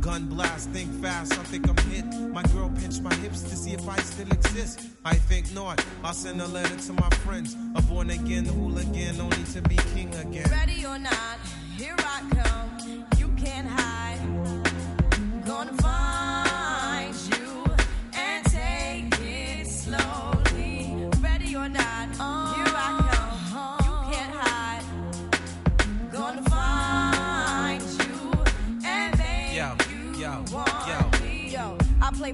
Gun 0.09 0.25
blast, 0.25 0.71
think 0.71 0.91
fast, 1.03 1.33
I 1.33 1.43
think 1.43 1.69
I'm 1.69 1.77
hit. 1.93 2.07
My 2.33 2.43
girl 2.55 2.71
pinched 2.81 3.03
my 3.03 3.15
hips 3.17 3.43
to 3.43 3.55
see 3.55 3.75
if 3.75 3.87
I 3.87 3.99
still 3.99 4.27
exist. 4.29 4.81
I 5.05 5.15
think 5.15 5.53
not. 5.53 5.85
I'll 6.03 6.15
send 6.15 6.41
a 6.41 6.47
letter 6.47 6.77
to 6.77 6.93
my 6.95 7.11
friends. 7.27 7.55
A 7.75 7.83
born 7.83 8.09
again 8.09 8.47
hooligan, 8.47 9.21
only 9.21 9.45
to 9.53 9.61
be 9.69 9.77
king 9.95 10.09
again. 10.15 10.49
Ready 10.51 10.87
or 10.87 10.99
not, 10.99 11.37
here 11.77 11.95
I 11.99 12.23
come. 12.31 12.48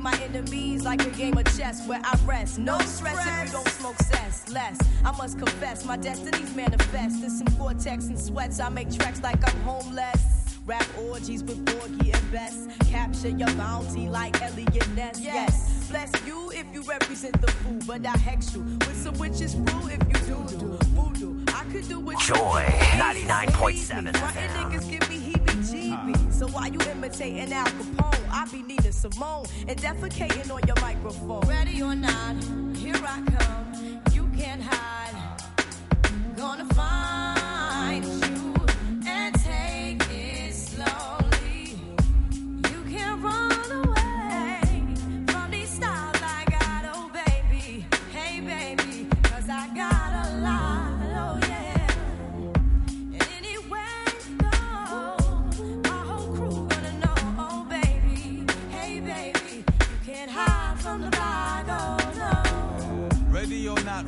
My 0.04 0.12
enemies 0.20 0.84
like 0.84 1.02
a 1.06 1.08
game 1.08 1.38
of 1.38 1.46
chess 1.56 1.88
where 1.88 1.98
I 2.04 2.14
rest. 2.26 2.58
No 2.58 2.78
stress 2.80 3.26
if 3.26 3.46
you 3.46 3.52
don't 3.52 3.68
smoke 3.68 3.96
cess. 3.96 4.46
Less, 4.50 4.78
I 5.02 5.12
must 5.12 5.38
confess, 5.38 5.86
my 5.86 5.96
destinies 5.96 6.54
manifest. 6.54 7.24
In 7.24 7.30
some 7.30 7.46
vortex 7.56 8.08
and 8.08 8.20
sweats, 8.20 8.60
I 8.60 8.68
make 8.68 8.92
tracks 8.92 9.22
like 9.22 9.40
I'm 9.48 9.58
homeless. 9.62 10.58
Rap 10.66 10.86
orgies 11.08 11.42
with 11.42 11.64
Porgy 11.64 12.12
and 12.12 12.30
Best. 12.30 12.68
Capture 12.90 13.30
your 13.30 13.50
bounty 13.54 14.10
like 14.10 14.42
Eliot 14.42 14.86
Ness. 14.94 15.18
Yes. 15.18 15.88
Bless 15.88 16.12
you 16.26 16.50
if 16.50 16.66
you 16.74 16.82
represent 16.82 17.40
the 17.40 17.50
fool, 17.50 17.78
but 17.86 18.04
I 18.04 18.14
hex 18.18 18.54
you 18.54 18.60
with 18.60 19.02
some 19.02 19.14
witches 19.14 19.54
brew 19.54 19.88
if 19.88 20.00
you 20.06 20.34
do 20.34 20.58
do 20.58 20.78
voodoo. 20.92 21.42
I 21.48 21.64
could 21.72 21.88
do 21.88 22.10
it. 22.10 22.18
Joy 22.18 22.66
99.7 22.98 24.04
My 24.04 24.32
FM. 24.32 26.23
So 26.34 26.48
why 26.48 26.66
you 26.66 26.80
imitating 26.90 27.52
Al 27.52 27.64
Capone, 27.64 28.28
I 28.28 28.44
be 28.50 28.62
Nina 28.62 28.90
Simone 28.90 29.46
and 29.68 29.78
defecating 29.80 30.50
on 30.50 30.66
your 30.66 30.74
microphone. 30.80 31.42
Ready 31.42 31.80
or 31.80 31.94
not, 31.94 32.34
here 32.76 32.96
I 32.96 33.22
come. 33.38 34.02
You 34.12 34.28
can't 34.36 34.60
hide. 34.60 35.14
Gonna 36.36 36.64
find 36.74 37.23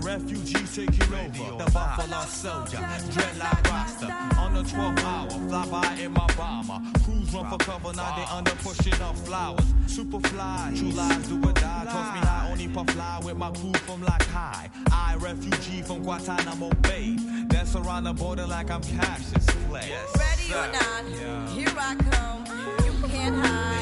Refugees 0.07 0.77
taking 0.77 1.03
over. 1.13 1.65
The 1.65 1.71
Buffalo 1.73 2.21
Soldier, 2.27 2.77
dreadlock 2.77 3.69
roster. 3.69 4.39
On 4.39 4.55
the 4.55 4.63
12 4.63 4.99
hour, 5.01 5.31
fly 5.31 5.67
by 5.69 5.95
in 6.01 6.13
my 6.13 6.27
bomber. 6.37 6.81
Crews 7.03 7.35
run 7.35 7.51
for 7.51 7.59
cover, 7.59 7.93
now 7.93 8.15
they 8.15 8.23
under 8.33 8.53
pushing 8.63 8.95
up 9.03 9.19
flowers. 9.19 9.65
Superfly, 9.89 10.79
true 10.79 10.91
lies 10.91 11.27
do 11.29 11.37
or 11.43 11.53
die. 11.53 11.87
Toss 11.87 12.15
me 12.15 12.21
high, 12.21 12.49
only 12.53 12.69
puff 12.69 12.89
fly 12.91 13.21
with 13.25 13.37
my 13.37 13.51
crew 13.51 13.73
from 13.85 14.01
like 14.05 14.23
High. 14.27 14.71
I, 14.93 15.17
refugee 15.19 15.83
from 15.83 16.05
Guantanamo 16.05 16.71
Bay. 16.83 17.17
That's 17.49 17.75
around 17.75 18.05
the 18.05 18.13
border 18.13 18.47
like 18.47 18.71
I'm 18.71 18.83
captious. 18.83 19.45
Yes, 19.73 20.17
Ready 20.17 20.43
sir. 20.43 20.57
or 20.57 20.73
not, 20.73 21.21
yeah. 21.21 21.49
here 21.49 21.75
I 21.77 21.97
come. 21.97 22.45
You 22.87 23.09
can't 23.09 23.35
hide. 23.35 23.76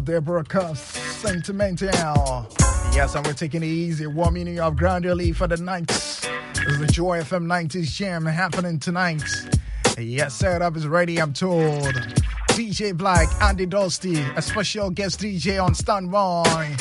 yourself, 0.00 0.04
Deborah 0.04 0.44
Cox, 0.44 0.80
Sentimental. 0.80 2.46
Yes, 2.92 3.14
and 3.14 3.26
we're 3.26 3.32
taking 3.32 3.62
it 3.62 3.66
easy, 3.66 4.06
warming 4.06 4.46
you 4.46 4.62
up 4.62 4.76
gradually 4.76 5.32
for 5.32 5.46
the 5.46 5.56
night. 5.56 5.86
This 5.88 6.24
is 6.66 6.78
the 6.78 6.86
Joy 6.86 7.20
FM 7.20 7.46
90s 7.46 7.92
Jam 7.94 8.26
happening 8.26 8.78
tonight. 8.78 9.22
Yes, 9.98 10.34
setup 10.34 10.76
is 10.76 10.86
ready, 10.86 11.18
I'm 11.18 11.32
told. 11.32 11.94
DJ 12.48 12.96
Black, 12.96 13.28
Andy 13.42 13.66
Dusty, 13.66 14.18
a 14.36 14.42
special 14.42 14.90
guest 14.90 15.20
DJ 15.20 15.62
on 15.62 15.74
standby 15.74 16.76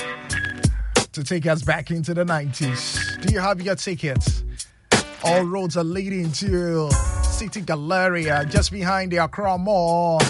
to 1.11 1.23
take 1.23 1.45
us 1.45 1.61
back 1.63 1.91
into 1.91 2.13
the 2.13 2.23
90s. 2.23 3.21
Do 3.21 3.33
you 3.33 3.39
have 3.39 3.61
your 3.61 3.75
tickets? 3.75 4.43
All 5.23 5.43
roads 5.43 5.75
are 5.75 5.83
leading 5.83 6.31
to 6.33 6.89
City 7.23 7.61
Galleria, 7.61 8.45
just 8.45 8.71
behind 8.71 9.11
the 9.11 9.17
Accra 9.17 9.57
Mall. 9.57 10.21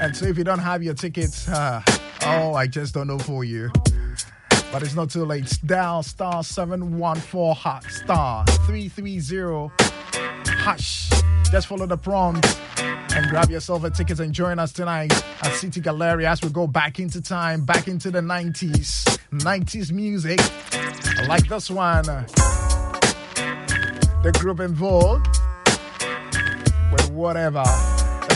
And 0.00 0.16
so 0.16 0.26
if 0.26 0.38
you 0.38 0.44
don't 0.44 0.58
have 0.58 0.82
your 0.82 0.94
tickets, 0.94 1.48
uh, 1.48 1.82
Oh, 2.24 2.54
I 2.54 2.66
just 2.66 2.94
don't 2.94 3.08
know 3.08 3.18
for 3.18 3.42
you. 3.42 3.70
But 4.70 4.82
it's 4.82 4.94
not 4.94 5.10
too 5.10 5.24
late. 5.24 5.58
Dial 5.66 6.02
star 6.02 6.42
714 6.42 7.54
hot 7.54 7.84
star 7.84 8.46
330 8.46 9.70
hush. 10.46 11.10
Just 11.50 11.66
follow 11.66 11.86
the 11.86 11.96
prompt 11.96 12.46
and 12.78 13.28
grab 13.28 13.50
yourself 13.50 13.84
a 13.84 13.90
ticket 13.90 14.20
and 14.20 14.32
join 14.32 14.58
us 14.58 14.72
tonight 14.72 15.12
at 15.42 15.52
City 15.54 15.80
Galleria 15.80 16.30
as 16.30 16.40
we 16.42 16.48
go 16.48 16.66
back 16.66 16.98
into 16.98 17.20
time, 17.20 17.64
back 17.64 17.88
into 17.88 18.10
the 18.10 18.20
90s. 18.20 19.18
90s 19.32 19.92
music 19.92 20.38
like 21.28 21.48
this 21.48 21.70
one. 21.70 22.04
The 24.22 24.32
group 24.38 24.60
involved 24.60 25.26
with 26.92 27.10
whatever. 27.10 27.64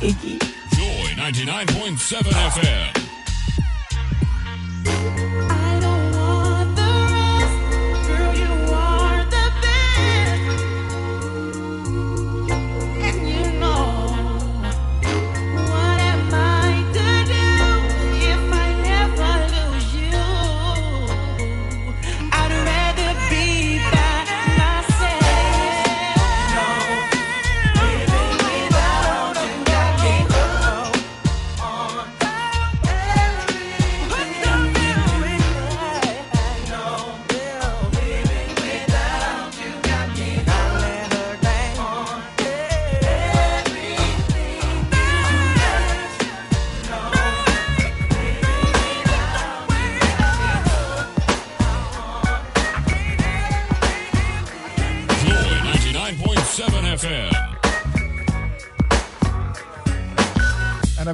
Iggy. 0.00 0.38
Joy 0.72 1.14
99.7 1.16 2.32
FM. 2.32 2.99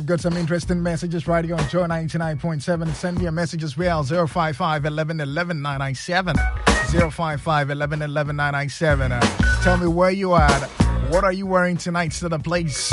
I've 0.07 0.11
got 0.11 0.21
some 0.21 0.37
interesting 0.37 0.81
messages 0.81 1.27
right 1.27 1.45
here 1.45 1.57
on 1.57 1.69
Joy 1.69 1.89
99.7. 1.89 2.95
Send 2.95 3.19
me 3.19 3.27
a 3.27 3.33
message 3.33 3.65
as 3.65 3.77
well 3.77 4.05
055 4.05 4.85
11 4.85 5.21
11 5.21 5.61
997. 5.61 6.37
055 6.93 7.71
11 7.71 8.03
11 8.03 8.37
997. 8.37 9.11
Uh, 9.11 9.21
tell 9.65 9.77
me 9.77 9.89
where 9.89 10.13
you 10.13 10.31
are. 10.31 10.61
What 11.11 11.25
are 11.25 11.33
you 11.33 11.49
wearing 11.49 11.77
tonight 11.77 12.13
to 12.13 12.29
the 12.29 12.39
place? 12.39 12.89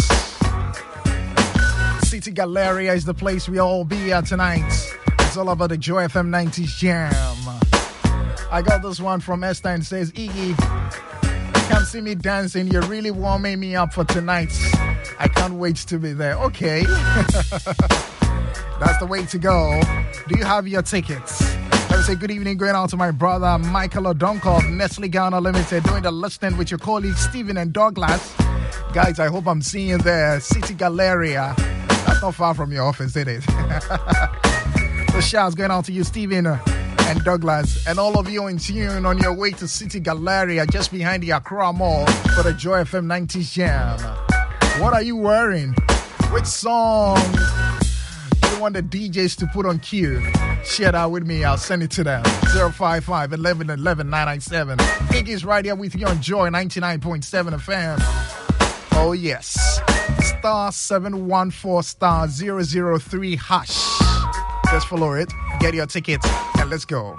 City 2.10 2.32
Galleria 2.32 2.96
is 2.96 3.06
the 3.06 3.14
place 3.14 3.48
we 3.48 3.60
all 3.60 3.84
be 3.86 4.12
at 4.12 4.26
tonight. 4.26 4.66
It's 5.20 5.38
all 5.38 5.50
about 5.50 5.70
the 5.70 5.78
Joy 5.78 6.08
FM 6.08 6.30
90s 6.30 6.76
jam. 6.80 7.14
I 8.52 8.64
got 8.66 8.82
this 8.82 9.00
one 9.00 9.20
from 9.20 9.44
Esther 9.44 9.70
and 9.70 9.86
says, 9.86 10.12
Iggy, 10.14 10.58
come 11.70 11.86
see 11.86 12.02
me 12.02 12.16
dancing. 12.16 12.70
You're 12.70 12.82
really 12.82 13.12
warming 13.12 13.60
me 13.60 13.76
up 13.76 13.94
for 13.94 14.04
tonight. 14.04 14.52
I 15.24 15.30
can't 15.30 15.54
wait 15.54 15.78
to 15.78 15.98
be 15.98 16.12
there. 16.12 16.36
Okay. 16.36 16.84
That's 16.84 17.64
the 19.00 19.08
way 19.10 19.26
to 19.28 19.40
go. 19.40 19.80
Do 20.28 20.38
you 20.38 20.44
have 20.44 20.68
your 20.68 20.82
tickets? 20.82 21.42
Let 21.90 22.00
me 22.00 22.04
say 22.04 22.16
good 22.16 22.30
evening 22.30 22.58
going 22.58 22.76
out 22.76 22.90
to 22.90 22.98
my 22.98 23.12
brother 23.12 23.58
Michael 23.58 24.04
Odonko 24.04 24.58
of 24.58 24.70
Nestle 24.70 25.08
Ghana 25.08 25.40
Limited 25.40 25.84
doing 25.84 26.04
the 26.04 26.12
listening 26.12 26.58
with 26.58 26.72
your 26.72 26.78
colleagues 26.78 27.22
Stephen 27.22 27.56
and 27.56 27.72
Douglas. 27.72 28.36
Guys, 28.94 29.18
I 29.18 29.28
hope 29.28 29.48
I'm 29.48 29.62
seeing 29.62 29.88
you 29.88 29.98
there. 29.98 30.42
City 30.42 30.74
Galleria. 30.74 31.56
That's 31.58 32.22
not 32.22 32.36
far 32.36 32.54
from 32.54 32.74
your 32.74 32.84
office, 32.84 33.16
is 33.16 33.26
it? 33.26 33.44
so 35.14 35.22
shouts 35.22 35.56
going 35.56 35.72
out 35.72 35.86
to 35.86 35.94
you, 35.94 36.04
Stephen 36.04 36.48
and 36.48 37.24
Douglas, 37.24 37.88
and 37.88 37.98
all 37.98 38.20
of 38.20 38.30
you 38.30 38.48
in 38.48 38.58
tune 38.58 39.06
on 39.06 39.20
your 39.20 39.34
way 39.34 39.52
to 39.52 39.70
City 39.70 40.02
Galleria 40.02 40.66
just 40.66 40.92
behind 40.92 41.24
the 41.24 41.32
Accra 41.32 41.72
Mall 41.72 42.06
for 42.36 42.44
the 42.44 42.52
Joy 42.52 42.84
FM 42.84 43.06
90s 43.06 43.54
Jam. 43.54 44.23
What 44.84 44.94
are 44.94 45.02
you 45.02 45.16
wearing? 45.16 45.74
Which 46.34 46.46
song 46.46 47.16
do 48.42 48.50
you 48.50 48.60
want 48.60 48.76
the 48.76 48.84
DJs 48.84 49.38
to 49.38 49.48
put 49.48 49.66
on 49.66 49.80
cue? 49.80 50.22
Share 50.66 50.92
that 50.92 51.10
with 51.10 51.26
me. 51.26 51.46
I'll 51.46 51.58
send 51.58 51.84
it 51.84 51.92
to 51.92 52.04
them. 52.04 52.22
055 52.54 53.32
11 53.32 53.70
11 53.70 54.10
997. 54.10 55.48
Right 55.48 55.64
here 55.64 55.76
with 55.76 55.96
you 55.96 56.06
on 56.06 56.22
Joy 56.22 56.50
99.7 56.50 57.60
FM. 57.62 57.98
Oh, 58.98 59.14
yes. 59.14 59.80
Star 60.20 60.70
714 60.74 61.82
star 61.82 62.28
003 62.28 63.36
hash. 63.38 64.00
Just 64.70 64.88
follow 64.90 65.14
it. 65.14 65.32
Get 65.62 65.74
your 65.74 65.86
ticket 65.86 66.20
and 66.60 66.70
let's 66.70 66.84
go. 66.84 67.16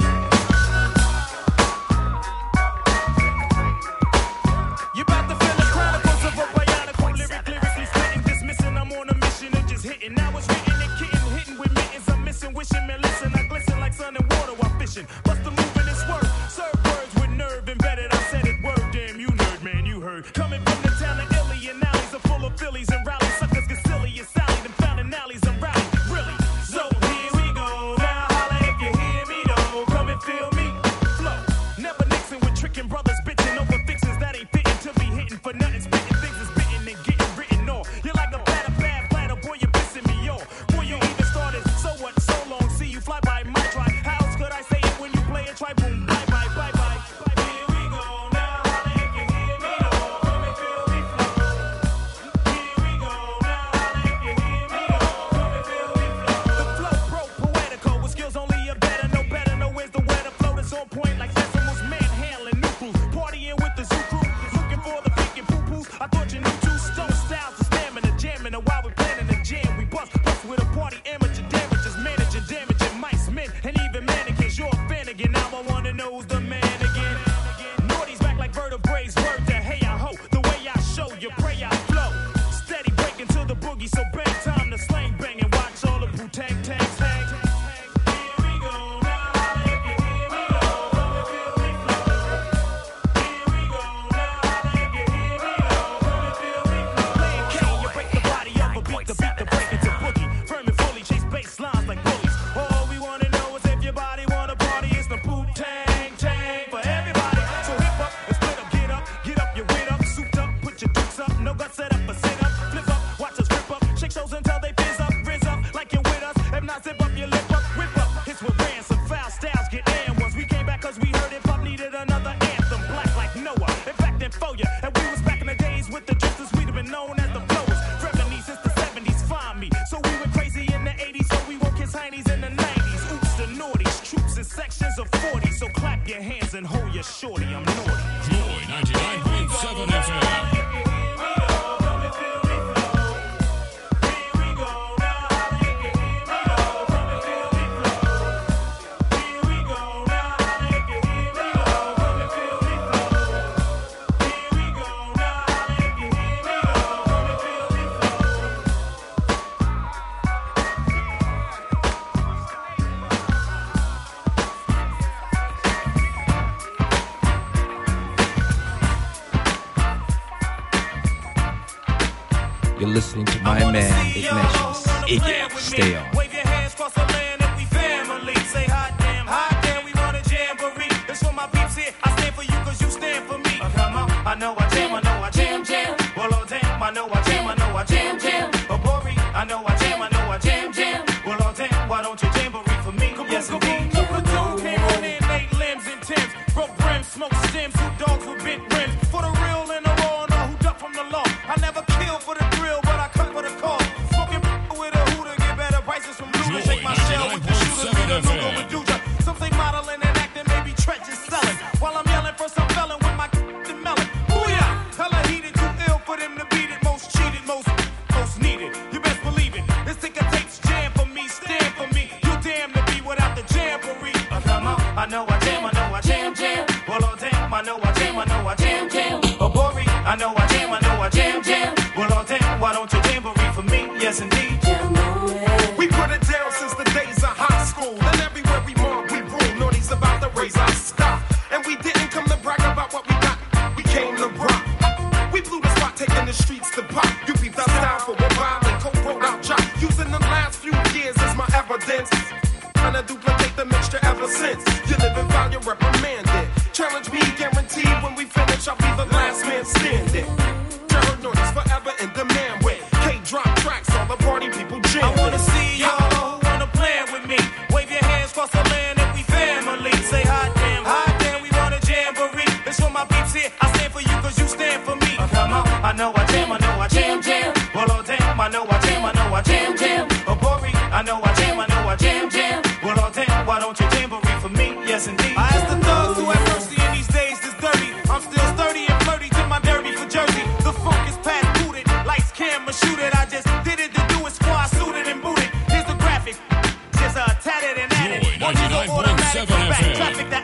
99.7 298.44 299.46
FM. 299.72 300.43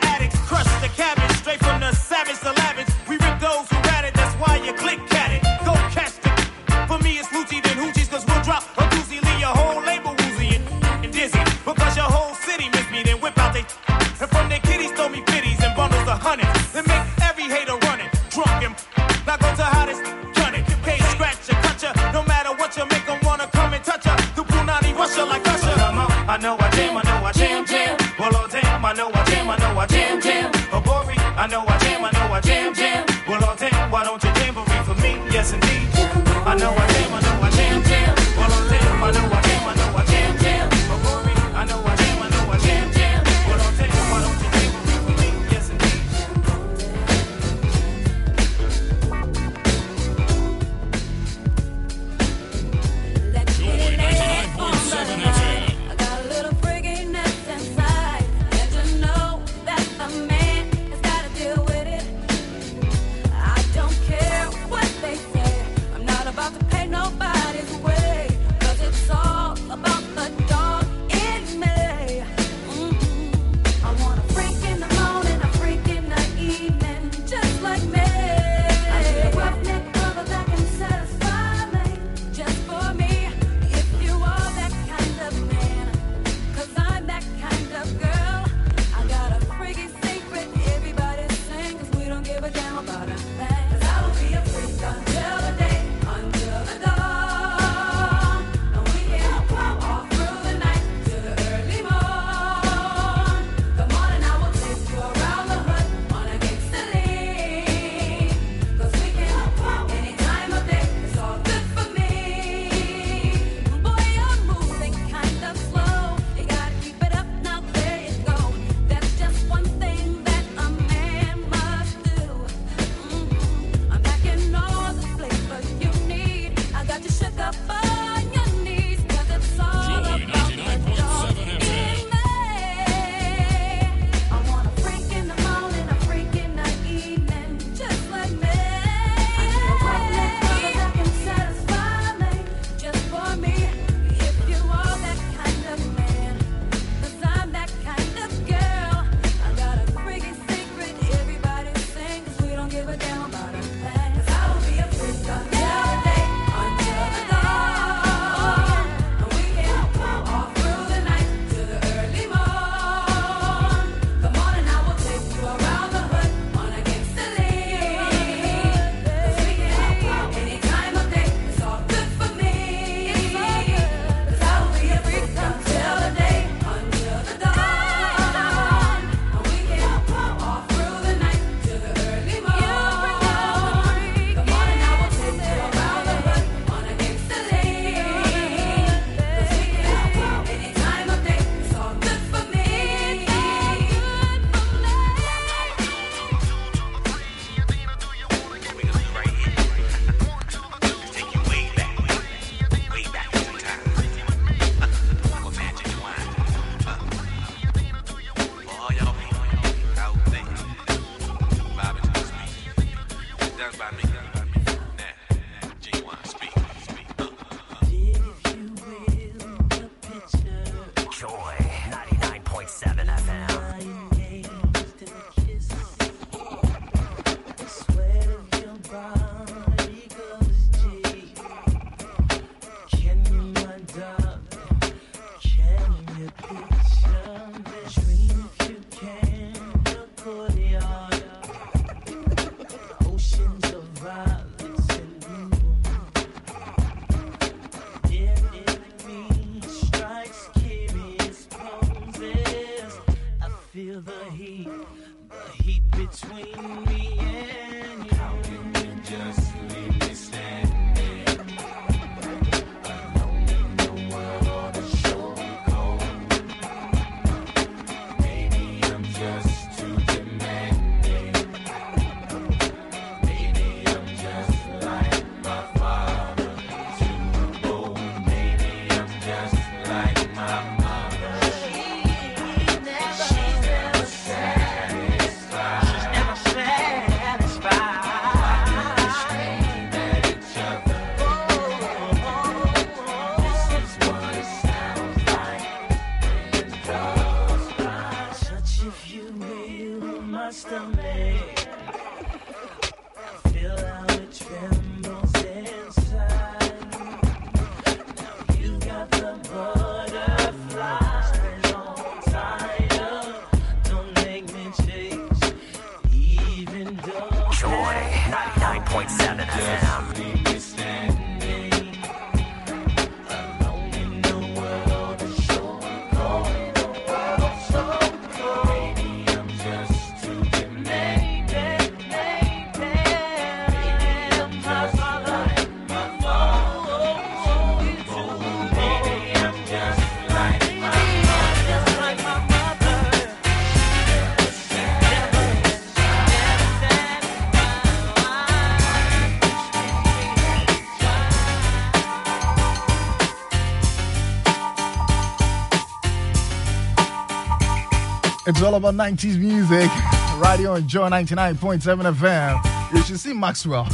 It's 358.61 358.67
all 358.67 358.75
about 358.75 358.93
90s 358.93 359.39
music. 359.39 359.89
Radio 360.37 360.75
on 360.75 360.87
Joy 360.87 361.09
99.7 361.09 362.13
FM. 362.13 362.93
You 362.93 363.01
should 363.01 363.19
see 363.19 363.33
Maxwell. 363.33 363.85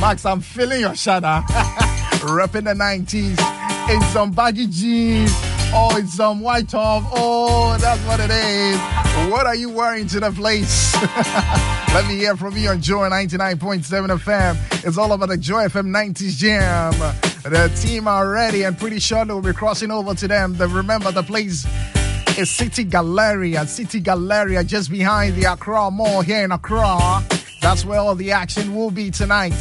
Max, 0.00 0.26
I'm 0.26 0.40
feeling 0.40 0.80
your 0.80 0.96
shadow. 0.96 1.42
Repping 2.26 2.64
the 2.64 2.74
90s 2.74 3.38
in 3.94 4.00
some 4.10 4.32
baggy 4.32 4.66
jeans. 4.66 5.30
Oh, 5.72 5.96
in 5.96 6.08
some 6.08 6.40
white 6.40 6.68
top. 6.68 7.04
Oh, 7.12 7.78
that's 7.80 8.04
what 8.08 8.18
it 8.18 8.32
is. 8.32 8.76
What 9.30 9.46
are 9.46 9.54
you 9.54 9.70
wearing 9.70 10.08
to 10.08 10.18
the 10.18 10.32
place? 10.32 10.96
Let 11.94 12.08
me 12.08 12.16
hear 12.16 12.36
from 12.36 12.56
you 12.56 12.70
on 12.70 12.80
Joy 12.80 13.08
99.7 13.08 14.18
FM. 14.18 14.84
It's 14.84 14.98
all 14.98 15.12
about 15.12 15.28
the 15.28 15.36
Joy 15.36 15.66
FM 15.66 15.94
90s 15.94 16.38
Jam. 16.38 16.90
The 17.44 17.70
team 17.80 18.08
are 18.08 18.28
ready 18.28 18.64
and 18.64 18.76
pretty 18.76 18.98
sure 18.98 19.24
they'll 19.24 19.40
be 19.40 19.52
crossing 19.52 19.92
over 19.92 20.12
to 20.16 20.26
them. 20.26 20.56
Remember 20.56 21.12
the 21.12 21.22
place 21.22 21.64
is 22.38 22.50
City 22.50 22.84
Galleria. 22.84 23.66
City 23.66 24.00
Galleria 24.00 24.64
just 24.64 24.90
behind 24.90 25.34
the 25.34 25.44
Accra 25.44 25.90
Mall 25.90 26.20
here 26.22 26.44
in 26.44 26.52
Accra. 26.52 27.22
That's 27.60 27.84
where 27.84 27.98
all 28.00 28.14
the 28.14 28.32
action 28.32 28.74
will 28.74 28.90
be 28.90 29.10
tonight. 29.10 29.54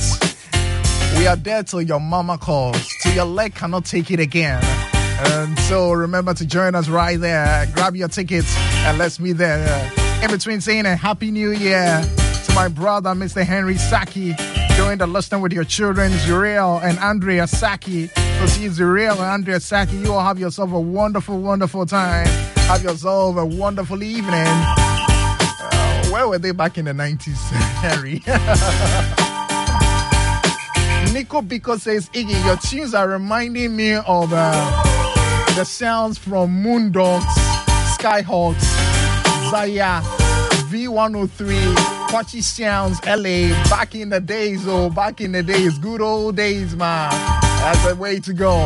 We 1.18 1.28
are 1.28 1.36
there 1.36 1.64
till 1.64 1.82
your 1.82 2.00
mama 2.00 2.38
calls, 2.38 2.88
till 3.02 3.14
your 3.14 3.26
leg 3.26 3.56
cannot 3.56 3.86
take 3.86 4.12
it 4.12 4.20
again. 4.20 4.64
And 4.64 5.58
so 5.60 5.92
remember 5.92 6.34
to 6.34 6.46
join 6.46 6.76
us 6.76 6.88
right 6.88 7.20
there. 7.20 7.68
Grab 7.74 7.96
your 7.96 8.08
tickets 8.08 8.56
and 8.58 8.98
let's 8.98 9.20
meet 9.20 9.34
there. 9.34 9.92
In 10.24 10.32
between 10.32 10.62
saying 10.62 10.86
a 10.86 10.96
happy 10.96 11.32
new 11.32 11.52
year 11.52 12.04
to 12.46 12.54
my 12.54 12.68
brother, 12.68 13.12
Mr. 13.12 13.44
Henry 13.44 13.78
Saki. 13.78 14.36
Join 14.76 14.98
the 14.98 15.08
listening 15.08 15.42
with 15.42 15.54
your 15.54 15.64
children, 15.64 16.12
Zuriel 16.12 16.82
and 16.82 16.98
Andrea 17.00 17.48
Saki. 17.48 18.10
See 18.48 18.68
Zuriel 18.68 19.12
and 19.14 19.22
Andrea 19.22 19.60
Saki, 19.60 19.98
you 19.98 20.14
all 20.14 20.24
have 20.24 20.38
yourself 20.38 20.72
a 20.72 20.80
wonderful, 20.80 21.39
wonderful 21.42 21.86
time. 21.86 22.28
Have 22.68 22.84
yourself 22.84 23.38
a 23.38 23.46
wonderful 23.46 24.04
evening. 24.04 24.34
Uh, 24.34 26.06
where 26.10 26.28
were 26.28 26.38
they 26.39 26.52
back 26.52 26.78
in 26.78 26.86
the 26.86 26.92
90s, 26.92 27.36
Harry? 27.82 28.22
Nico 31.14 31.42
Biko 31.42 31.80
says, 31.80 32.10
Iggy, 32.10 32.44
your 32.46 32.58
tunes 32.58 32.94
are 32.94 33.08
reminding 33.08 33.76
me 33.76 33.94
of 33.94 34.32
uh, 34.32 35.54
the 35.56 35.64
sounds 35.64 36.18
from 36.18 36.64
Moondogs, 36.64 37.24
Skyhawks, 37.98 38.62
Zaya, 39.50 40.02
V103, 40.70 41.76
Quachi 42.08 42.42
Sounds, 42.42 43.00
LA, 43.06 43.50
back 43.70 43.96
in 43.96 44.10
the 44.10 44.20
days, 44.20 44.68
oh, 44.68 44.89
back 44.89 45.22
in 45.22 45.32
the 45.32 45.44
days, 45.44 45.78
good 45.80 46.02
old 46.02 46.36
days, 46.36 46.76
man. 46.76 47.12
That's 47.62 47.86
the 47.88 47.95
way 47.95 48.20
to 48.20 48.34
go. 48.34 48.66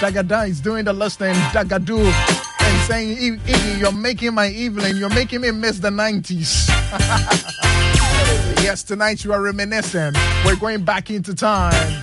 Dagada 0.00 0.48
is 0.48 0.60
doing 0.60 0.86
the 0.86 0.92
listening, 0.94 1.34
Dagadu, 1.52 1.98
and 2.00 2.82
saying, 2.88 3.18
"I- 3.44 3.50
Iggy, 3.52 3.78
you're 3.78 3.92
making 3.92 4.32
my 4.34 4.48
evening, 4.48 4.96
you're 4.96 5.10
making 5.10 5.42
me 5.42 5.50
miss 5.50 5.78
the 5.80 5.90
90s. 5.90 6.68
yes, 8.64 8.82
tonight 8.82 9.22
you 9.24 9.32
are 9.34 9.42
reminiscing. 9.42 10.14
We're 10.46 10.56
going 10.56 10.82
back 10.84 11.10
into 11.10 11.34
time. 11.34 12.00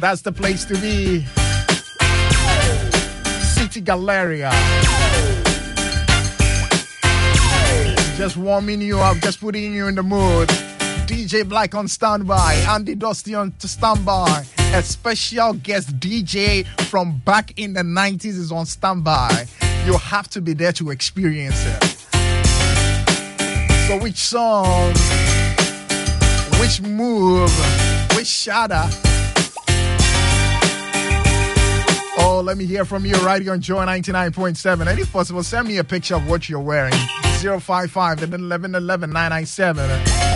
That's 0.00 0.22
the 0.22 0.32
place 0.32 0.64
to 0.64 0.74
be. 0.78 1.24
City 3.54 3.80
Galleria. 3.80 4.50
Just 8.16 8.36
warming 8.36 8.80
you 8.80 8.98
up, 8.98 9.18
just 9.18 9.40
putting 9.40 9.72
you 9.72 9.86
in 9.86 9.94
the 9.94 10.02
mood. 10.02 10.50
DJ 11.12 11.46
Black 11.46 11.74
on 11.74 11.88
standby, 11.88 12.54
Andy 12.66 12.94
Dusty 12.94 13.34
on 13.34 13.52
standby. 13.58 14.46
A 14.72 14.82
special 14.82 15.52
guest 15.52 16.00
DJ 16.00 16.66
from 16.86 17.18
back 17.18 17.58
in 17.58 17.74
the 17.74 17.82
90s 17.82 18.24
is 18.24 18.50
on 18.50 18.64
standby. 18.64 19.44
You 19.84 19.98
have 19.98 20.28
to 20.30 20.40
be 20.40 20.54
there 20.54 20.72
to 20.72 20.88
experience 20.88 21.66
it. 21.66 21.84
So, 23.86 23.98
which 23.98 24.16
song, 24.16 24.94
which 26.58 26.80
move, 26.80 27.52
which 28.16 28.26
shadow? 28.26 28.88
Oh, 32.16 32.42
let 32.42 32.56
me 32.56 32.64
hear 32.64 32.86
from 32.86 33.04
you 33.04 33.16
right 33.16 33.42
here 33.42 33.52
on 33.52 33.60
Joy 33.60 33.84
99.7. 33.84 34.90
And 34.90 34.98
if 34.98 35.12
possible, 35.12 35.42
send 35.42 35.68
me 35.68 35.76
a 35.76 35.84
picture 35.84 36.16
of 36.16 36.26
what 36.26 36.48
you're 36.48 36.58
wearing. 36.58 36.94
055 37.42 38.22
11 38.22 38.74
11 38.74 39.10
997. 39.10 40.31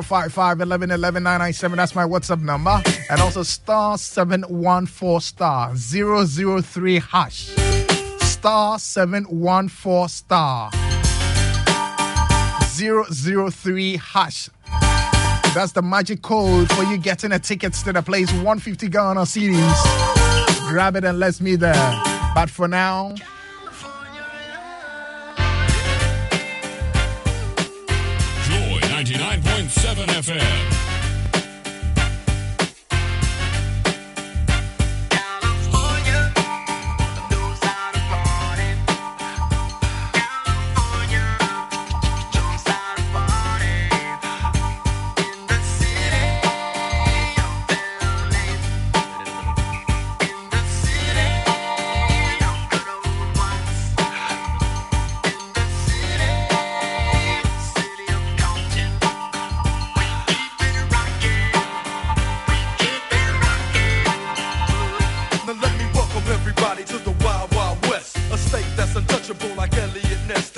055 0.00 0.60
11 0.60 0.90
11 0.90 1.22
997. 1.22 1.76
That's 1.76 1.94
my 1.94 2.04
WhatsApp 2.04 2.40
number. 2.40 2.82
And 3.10 3.20
also 3.20 3.42
star 3.42 3.98
714 3.98 5.20
star 5.20 5.74
003 5.74 6.98
hash. 7.00 7.48
Star 8.20 8.78
714 8.78 10.08
star 10.08 10.70
003 12.72 13.96
hash. 13.96 14.48
That's 15.54 15.72
the 15.72 15.82
magic 15.82 16.22
code 16.22 16.72
for 16.72 16.84
you 16.84 16.96
getting 16.96 17.32
a 17.32 17.38
tickets 17.38 17.82
to 17.82 17.92
the 17.92 18.00
place. 18.02 18.32
150 18.32 18.88
Ghana 18.88 19.20
cedis. 19.20 20.68
Grab 20.68 20.96
it 20.96 21.04
and 21.04 21.18
let's 21.18 21.42
meet 21.42 21.56
there. 21.56 22.02
But 22.34 22.48
for 22.48 22.66
now, 22.66 23.14
99.7 30.06 30.22
FM. 30.22 30.81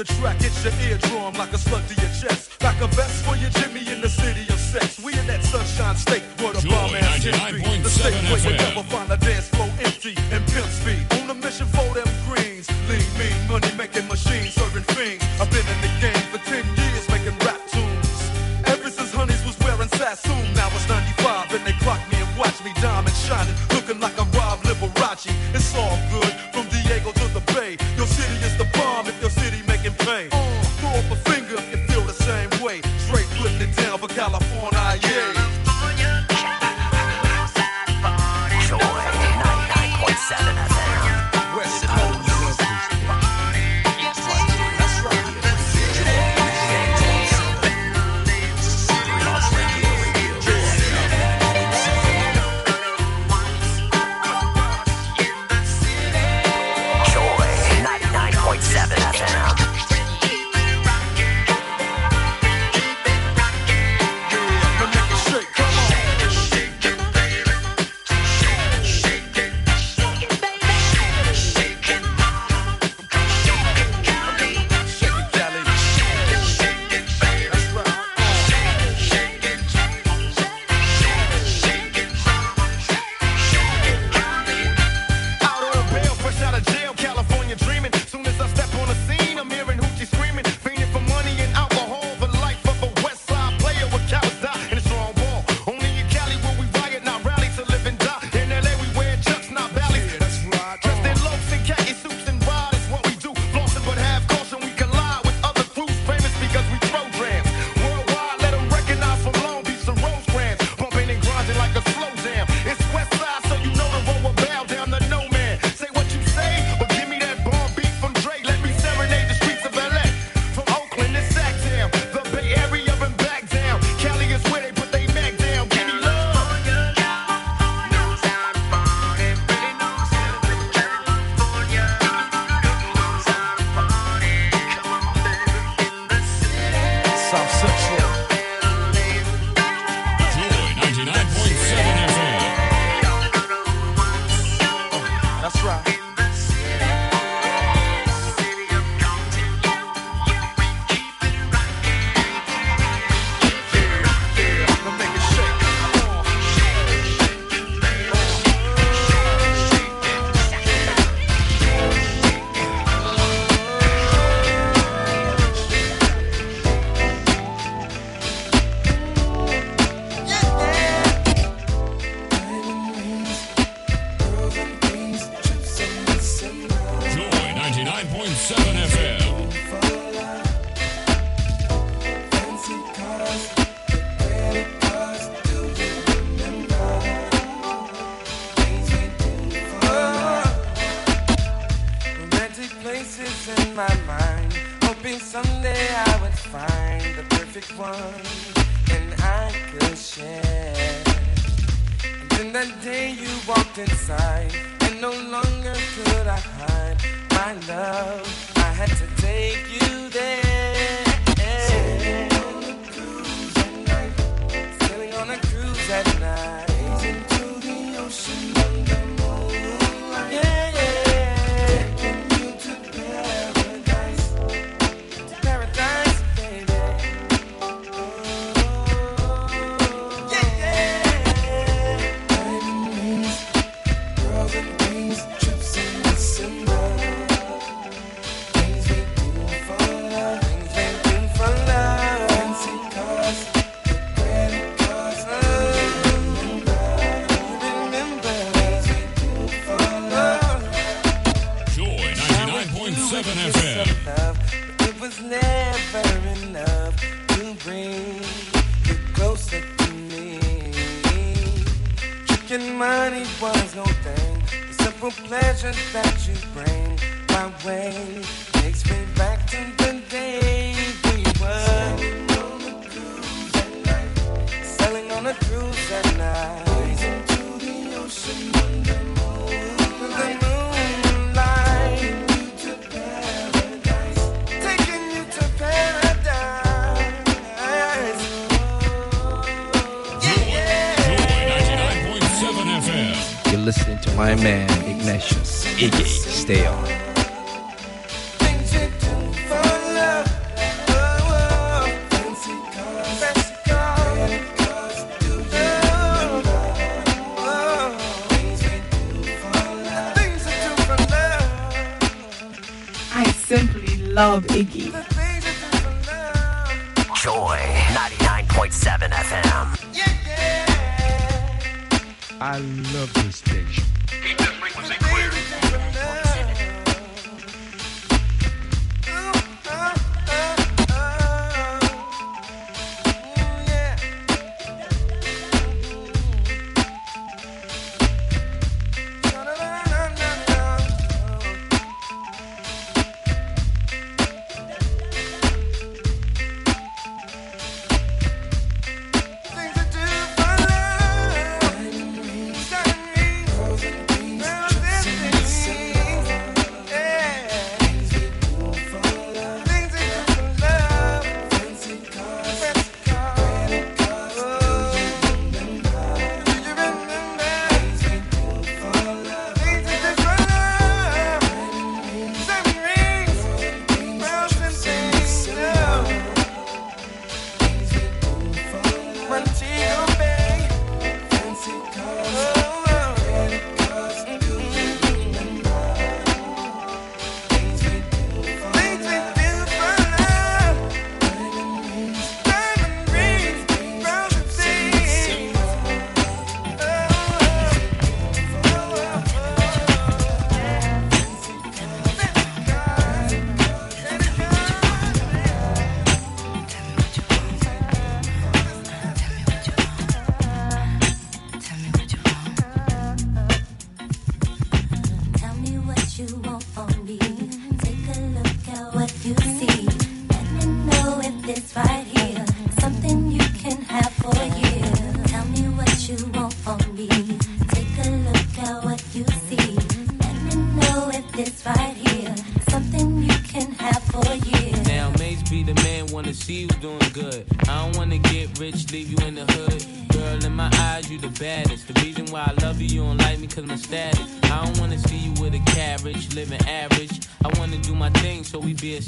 The 0.04 0.12
track 0.16 0.42
hits 0.42 0.62
your 0.62 0.72
eardrum 0.74 1.32
like 1.38 1.54
a 1.54 1.58
slug 1.58 1.86
to 1.88 1.94
your 1.94 2.10
chest. 2.10 2.43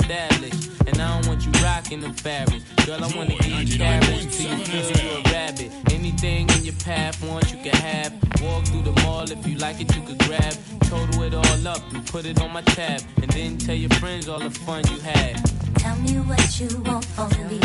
established. 0.01 0.71
And 0.87 1.01
I 1.01 1.07
don't 1.15 1.29
want 1.29 1.45
you 1.45 1.53
rocking 1.63 2.01
them 2.01 2.15
fabrics. 2.15 2.65
Girl, 2.87 3.03
I 3.03 3.09
wanna 3.17 3.37
give 3.39 3.69
you 3.71 3.79
carrots 3.79 4.37
to 4.37 4.43
you 4.43 4.57
feel 4.65 4.91
you 5.03 5.11
a 5.19 5.23
rabbit. 5.33 5.71
Anything 5.93 6.49
in 6.51 6.65
your 6.65 6.79
path, 6.85 7.23
once 7.25 7.51
you 7.53 7.59
can 7.59 7.75
have. 7.77 8.13
Walk 8.43 8.65
through 8.67 8.83
the 8.83 8.95
mall, 9.03 9.31
if 9.31 9.47
you 9.47 9.57
like 9.59 9.81
it, 9.81 9.95
you 9.95 10.03
could 10.03 10.19
grab. 10.27 10.55
Total 10.83 11.23
it 11.25 11.35
all 11.35 11.69
up 11.69 11.83
and 11.93 12.07
put 12.07 12.25
it 12.27 12.41
on 12.41 12.53
my 12.53 12.63
tab. 12.63 13.01
And 13.23 13.31
then 13.33 13.59
tell 13.59 13.75
your 13.75 13.91
friends 14.01 14.29
all 14.29 14.39
the 14.39 14.51
fun 14.51 14.83
you 14.93 15.01
had. 15.01 15.35
Tell 15.79 15.97
me 15.97 16.15
what 16.31 16.61
you 16.61 16.69
want 16.83 17.05
from 17.05 17.31
me. 17.49 17.59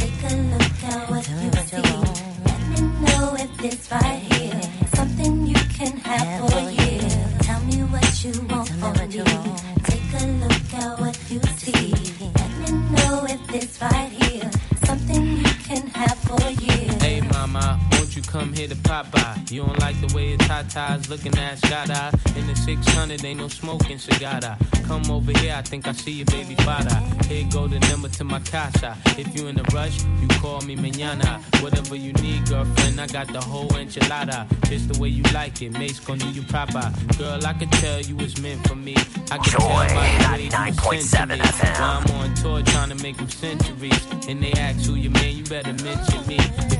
Take 0.00 0.20
a 0.28 0.34
look 0.52 0.84
at 0.92 1.10
what 1.10 1.28
you 1.28 1.50
see. 1.68 1.76
Let 2.48 2.60
me 2.72 2.80
know 3.04 3.36
if 3.38 3.64
it's 3.64 3.90
right 3.90 4.20
here. 4.32 4.60
Something 4.94 5.46
you 5.46 5.60
can 5.78 5.96
have 6.08 6.50
for 6.50 6.70
you. 6.70 7.00
Tell 7.46 7.60
me 7.64 7.78
what 7.92 8.24
you 8.24 8.32
want 8.48 8.68
from 8.68 8.94
me. 9.08 9.24
Take 9.88 10.12
a 10.20 10.26
look 10.42 10.74
at 10.74 11.00
what 11.00 11.09
this 13.52 13.82
right 13.82 14.08
here, 14.08 14.48
something 14.84 15.38
you 15.38 15.42
can 15.42 15.84
have 15.88 16.16
for 16.18 16.50
years. 16.50 17.02
Hey, 17.02 17.20
mama 17.32 17.89
don't 18.10 18.16
you 18.16 18.22
come 18.32 18.52
here 18.52 18.66
to 18.66 18.74
pop 18.82 19.08
by? 19.12 19.40
You 19.50 19.64
don't 19.64 19.78
like 19.78 19.94
the 20.00 20.12
way 20.16 20.30
his 20.30 20.38
tatas 20.38 21.08
looking 21.08 21.36
at 21.38 21.64
shot 21.66 21.90
eye. 21.90 22.10
In 22.34 22.44
the 22.48 22.56
600, 22.56 23.24
ain't 23.24 23.38
no 23.38 23.46
smoking 23.46 23.98
cigar. 23.98 24.40
Come 24.84 25.08
over 25.12 25.30
here, 25.38 25.54
I 25.56 25.62
think 25.62 25.86
I 25.86 25.92
see 25.92 26.10
your 26.12 26.26
baby 26.26 26.56
father. 26.56 26.96
Here 27.28 27.46
go 27.52 27.68
the 27.68 27.78
number 27.90 28.08
to 28.08 28.24
my 28.24 28.40
casa. 28.40 28.96
If 29.16 29.36
you 29.36 29.46
in 29.46 29.60
a 29.60 29.62
rush, 29.72 30.02
you 30.20 30.26
call 30.40 30.60
me 30.62 30.74
mañana. 30.74 31.40
Whatever 31.62 31.94
you 31.94 32.12
need, 32.14 32.48
girlfriend, 32.48 33.00
I 33.00 33.06
got 33.06 33.28
the 33.28 33.40
whole 33.40 33.68
enchilada. 33.68 34.48
Just 34.68 34.92
the 34.92 34.98
way 34.98 35.08
you 35.08 35.22
like 35.32 35.62
it, 35.62 35.70
Mace 35.70 36.00
gon' 36.00 36.18
do 36.18 36.28
you 36.30 36.42
proper. 36.42 36.92
Girl, 37.16 37.46
I 37.46 37.52
can 37.52 37.68
tell 37.70 38.00
you 38.00 38.16
was 38.16 38.40
meant 38.42 38.66
for 38.66 38.74
me. 38.74 38.96
I 39.30 39.38
can 39.38 39.44
tell 39.44 39.68
by 39.68 39.86
the 39.86 39.94
way 40.34 40.42
you 40.46 40.96
was 40.96 41.10
sent 41.10 41.30
to 41.30 41.36
me. 41.36 41.42
While 41.78 42.02
I'm 42.02 42.10
on 42.16 42.34
tour 42.34 42.62
trying 42.62 42.88
to 42.88 42.96
make 42.96 43.18
them 43.18 43.28
centuries. 43.28 44.04
And 44.26 44.42
they 44.42 44.52
ask 44.52 44.84
who 44.84 44.96
you 44.96 45.10
man, 45.10 45.36
you 45.36 45.44
better 45.44 45.72
mention 45.84 46.26
me. 46.26 46.38
If 46.72 46.79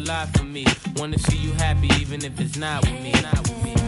a 0.00 0.06
lot 0.06 0.28
for 0.36 0.44
me. 0.44 0.64
Wanna 0.96 1.18
see 1.18 1.36
you 1.36 1.52
happy, 1.52 1.88
even 2.00 2.24
if 2.24 2.38
it's 2.40 2.56
not 2.56 2.82
with 2.82 3.00
me. 3.02 3.12
Not 3.12 3.48
with 3.48 3.64
me. 3.64 3.79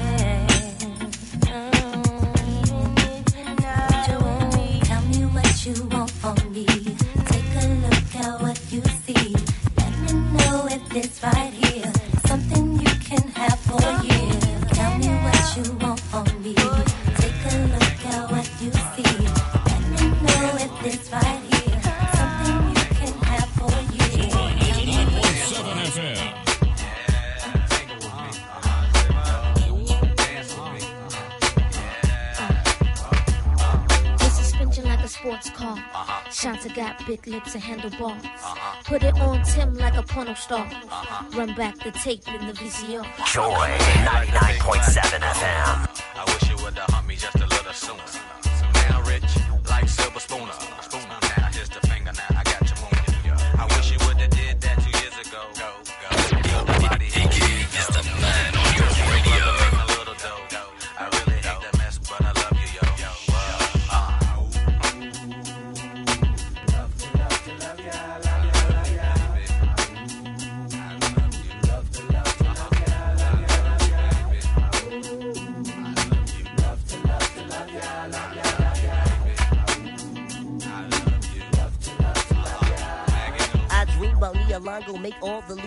Got 37.23 37.25
big 37.25 37.35
lips 37.35 37.55
and 37.55 37.63
handlebars. 37.63 38.25
Uh-huh. 38.25 38.83
Put 38.85 39.03
it 39.03 39.19
on 39.21 39.43
Tim 39.45 39.75
like 39.75 39.95
a 39.95 40.03
porno 40.03 40.35
star. 40.35 40.67
Uh-huh. 40.67 41.39
Run 41.39 41.55
back 41.55 41.79
the 41.79 41.91
tape 41.91 42.27
in 42.29 42.47
the 42.47 42.53
VCR. 42.53 43.05
Joy 43.33 43.69
99.7 44.07 45.21
FM. 45.21 46.03
I 46.15 46.25
wish 46.27 46.51
you 46.51 46.65
would 46.65 46.75
have 46.75 46.91
humped 46.91 47.09
me 47.09 47.17
just 47.17 47.37
a 47.37 47.47
little 47.47 47.73
sooner. 47.73 48.07
So 48.07 48.65
now 48.89 49.03
rich, 49.07 49.23
like 49.69 49.89
silver 49.89 50.12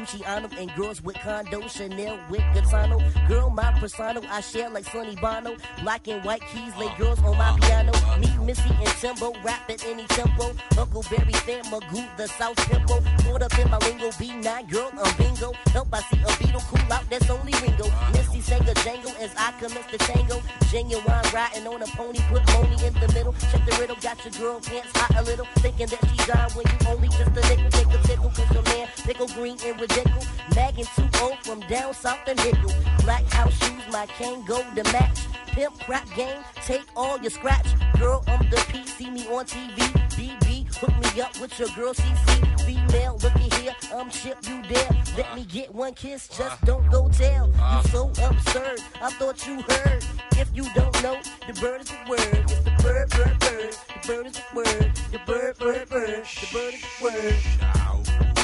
Luciano 0.06 0.48
and 0.60 0.72
girls 0.76 1.04
with 1.04 1.16
condo, 1.16 1.68
Chanel 1.68 2.20
with 2.30 2.44
Gaetano. 2.54 3.02
Girl, 3.28 3.50
my 3.50 3.72
persona, 3.80 4.22
I 4.30 4.40
share 4.40 4.70
like 4.70 4.86
Sonny 4.86 5.16
Bono. 5.16 5.56
Black 5.82 6.08
and 6.08 6.24
white 6.24 6.42
keys, 6.52 6.78
lay 6.78 6.94
girls 6.96 7.20
on 7.24 7.36
my 7.36 7.58
piano. 7.60 7.92
Me, 8.20 8.30
Missy, 8.46 8.70
and 8.70 8.88
Timbo, 9.02 9.34
rap 9.44 9.68
at 9.68 9.84
any 9.84 10.06
tempo. 10.06 10.54
Huckleberry 10.74 11.34
fan, 11.34 11.64
Magoo, 11.66 12.06
the 12.18 12.28
South 12.28 12.56
Tempo. 12.58 13.02
Caught 13.24 13.42
up 13.42 13.58
in 13.58 13.70
my 13.72 13.78
lingo, 13.80 14.10
B9, 14.12 14.70
girl, 14.70 14.92
I'm 14.94 15.18
bingo. 15.18 15.54
Help, 15.74 15.88
I 15.92 16.02
see 16.02 16.22
a 16.22 16.38
beetle, 16.38 16.62
cool 16.70 16.94
out, 16.94 17.10
that's 17.10 17.28
only 17.32 17.54
Ringo. 17.64 17.90
Missy 18.14 18.42
sang 18.42 18.62
a 18.70 18.76
jangle 18.76 19.12
as 19.20 19.34
I 19.36 19.54
commence 19.60 19.88
the 19.90 19.98
tango. 19.98 20.40
Genuine 20.70 21.04
riding 21.34 21.66
on 21.66 21.82
a 21.82 21.88
pony, 21.98 22.20
put 22.30 22.46
money 22.54 22.78
in 22.86 22.94
the 22.94 23.12
middle. 23.12 23.34
Check 23.52 23.66
the 23.66 23.76
riddle, 23.80 23.98
got 24.02 24.24
your 24.24 24.34
girl 24.34 24.60
pants 24.60 24.92
hot 24.94 25.16
a 25.18 25.24
little. 25.24 25.48
Thinking 25.66 25.88
that 25.88 26.00
she 26.10 26.18
dime 26.30 26.52
when 26.52 26.66
you 26.68 26.78
only 26.90 27.08
just 27.08 27.32
a 27.32 27.42
nickel. 27.50 27.72
Take 27.72 27.94
a 27.94 28.08
tickle, 28.08 28.30
cause 28.30 28.52
your 28.54 28.64
man 28.64 28.88
pickle 29.06 29.28
green 29.30 29.58
and 29.66 29.80
ridiculous. 29.96 30.28
Magging 30.56 30.86
2 30.96 31.10
from 31.44 31.60
down 31.62 31.94
south 31.94 32.28
and 32.28 32.38
nickel. 32.44 32.72
Black 33.04 33.24
house 33.32 33.54
shoes, 33.54 33.84
my 33.92 34.06
cane 34.06 34.44
go 34.46 34.64
to 34.76 34.84
match. 34.92 35.20
Pimp 35.48 35.78
crap 35.80 36.08
game, 36.16 36.42
take 36.66 36.86
all 36.96 37.20
your 37.20 37.32
scratch. 37.32 37.68
Girl, 38.00 38.24
I'm 38.28 38.50
the 38.50 38.64
P, 38.70 38.86
see 38.86 39.10
me 39.10 39.28
on 39.28 39.46
TV. 39.46 39.76
BB, 40.16 40.74
hook 40.76 41.16
me 41.16 41.22
up 41.22 41.40
with 41.40 41.58
your 41.60 41.70
girl 41.70 41.94
CC. 41.94 42.62
Female, 42.66 43.18
looky 43.22 43.50
here, 43.62 43.76
I'm 43.94 44.10
Chip, 44.10 44.38
you 44.48 44.62
there. 44.64 44.90
Let 45.18 45.36
me 45.36 45.46
get 45.46 45.74
one 45.74 45.94
kiss, 45.94 46.28
just 46.28 46.64
don't 46.66 46.90
go 46.92 47.10
tell. 47.10 47.48
You 47.48 47.90
so 47.90 48.10
absurd, 48.24 48.82
I 49.02 49.10
thought 49.12 49.46
you 49.48 49.62
heard. 49.62 50.06
If 50.38 50.50
you 50.54 50.64
don't 50.74 51.04
know, 51.04 51.18
the 51.48 51.54
bird 51.60 51.82
is 51.82 51.90
the 51.90 51.98
word. 52.10 52.52
It's 52.52 52.60
the 52.60 52.72
bird, 52.84 53.10
bird, 53.12 53.40
bird. 53.40 53.76
The 54.02 54.08
bird 54.08 54.26
is 54.28 54.34
the 54.34 54.44
word. 54.56 54.96
The 55.12 55.20
bird, 55.26 55.58
bird, 55.58 55.90
bird. 55.90 56.26
The 56.26 56.48
bird 56.54 56.74
is 56.74 56.82
the 57.00 57.04
word. 57.04 58.35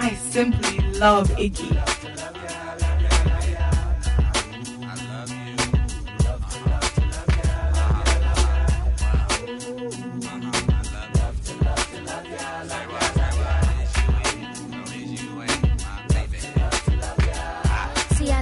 I 0.00 0.14
simply 0.14 0.78
love 0.98 1.28
Iggy. 1.30 2.07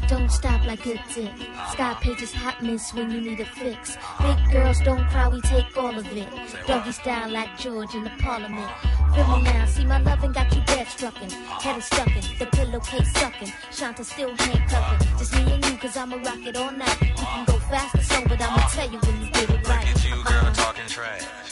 Don't 0.09 0.31
stop 0.31 0.65
like 0.67 0.85
a 0.87 0.95
dick. 1.15 1.33
Sky 1.73 1.97
pages 2.01 2.33
hot 2.33 2.63
miss 2.63 2.93
when 2.95 3.11
you 3.11 3.21
need 3.21 3.41
a 3.41 3.45
fix. 3.45 3.97
Big 4.21 4.53
girls 4.53 4.81
don't 4.81 5.05
cry, 5.09 5.29
we 5.29 5.41
take 5.41 5.77
all 5.77 5.99
of 5.99 6.07
it. 6.17 6.29
Doggy 6.67 6.93
style 6.93 7.31
like 7.31 7.59
George 7.59 7.95
in 7.95 8.05
the 8.05 8.11
parliament. 8.19 8.71
Feel 9.15 9.27
me 9.37 9.43
now, 9.43 9.67
see 9.67 9.85
my 9.85 10.01
loving 10.01 10.33
got 10.33 10.55
you 10.55 10.63
dead 10.67 10.87
struckin'. 10.87 11.33
Head 11.63 11.79
is 11.79 11.85
stuckin', 11.85 12.39
the 12.39 12.47
pillowcase 12.47 13.13
suckin'. 13.15 13.53
Shanta 13.73 14.05
still 14.05 14.35
handcuffin'. 14.37 15.19
Just 15.19 15.35
me 15.35 15.53
and 15.53 15.65
you, 15.67 15.77
cause 15.79 15.97
I'ma 15.97 16.17
rock 16.17 16.45
it 16.45 16.57
all 16.57 16.73
night. 16.73 17.01
You 17.01 17.15
can 17.15 17.45
go 17.47 17.59
fast 17.59 17.95
or 17.95 18.03
slow, 18.03 18.25
but 18.29 18.41
I'ma 18.41 18.69
tell 18.69 18.91
you 18.91 18.99
when 18.99 19.21
you 19.21 19.31
get 19.31 19.51
it 19.51 19.69
right. 19.69 19.87
Look 19.87 19.97
at 19.97 20.05
you, 20.05 20.25
girl, 20.25 20.53
talking 20.53 20.87
trash. 20.87 21.46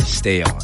Stay 0.00 0.42
on. 0.42 0.61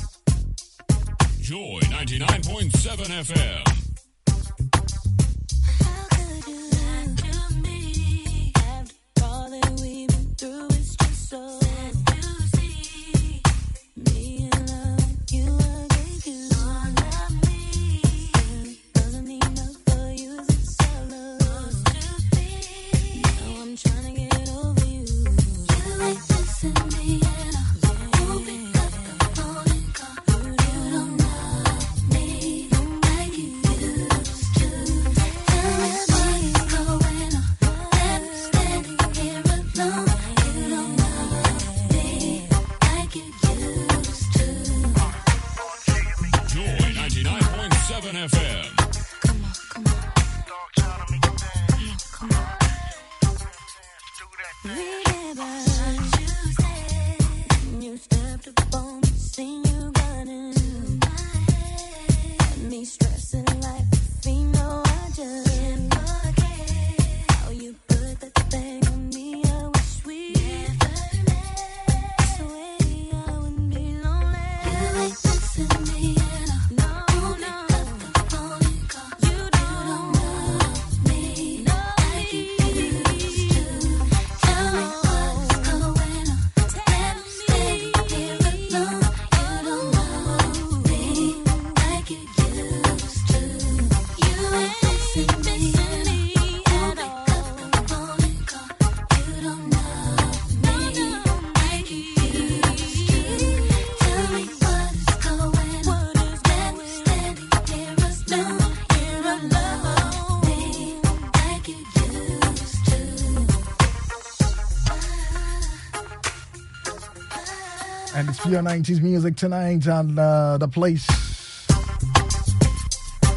Pure 118.49 118.62
90s 118.62 119.03
music 119.03 119.36
tonight 119.36 119.86
and 119.86 120.18
uh, 120.18 120.57
the 120.57 120.66
place. 120.66 121.07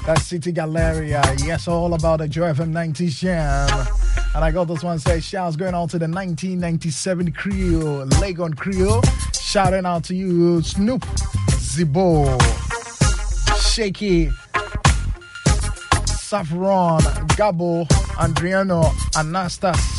That's 0.05 0.25
City 0.25 0.53
Galleria. 0.53 1.21
Yes, 1.39 1.67
all 1.67 1.93
about 1.93 2.19
the 2.19 2.29
Joy 2.29 2.53
FM 2.53 2.71
90s 2.71 3.19
jam. 3.19 3.87
And 4.33 4.45
I 4.45 4.51
got 4.51 4.69
this 4.69 4.83
one 4.83 4.99
say 4.99 5.19
shouts 5.19 5.57
going 5.57 5.75
out 5.75 5.89
to 5.89 5.99
the 5.99 6.07
1997 6.07 7.33
Creole, 7.33 8.05
Legon 8.21 8.55
Creole. 8.55 9.01
Shouting 9.33 9.85
out 9.85 10.05
to 10.05 10.15
you, 10.15 10.61
Snoop, 10.61 11.01
Zibo, 11.59 12.41
Shaky, 13.59 14.29
Saffron, 16.05 17.01
Gabo, 17.35 17.85
Adriano, 18.17 18.83
Anastas, 19.15 19.90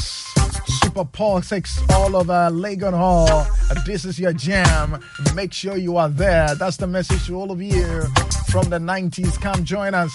Super 0.93 1.09
Paul 1.11 1.41
6, 1.41 1.91
all 1.95 2.15
over 2.15 2.51
Legon 2.53 2.93
Hall. 2.93 3.47
This 3.87 4.05
is 4.05 4.21
your 4.21 4.35
jam. 4.35 5.03
Make 5.35 5.51
sure 5.55 5.79
you 5.79 5.97
are 5.97 6.11
there. 6.11 6.55
That's 6.55 6.77
the 6.77 6.87
message 6.87 7.29
to 7.29 7.35
all 7.35 7.51
of 7.51 7.63
you 7.63 8.03
from 8.51 8.69
the 8.69 8.77
90s. 8.77 9.41
Come 9.41 9.65
join 9.65 9.95
us 9.95 10.15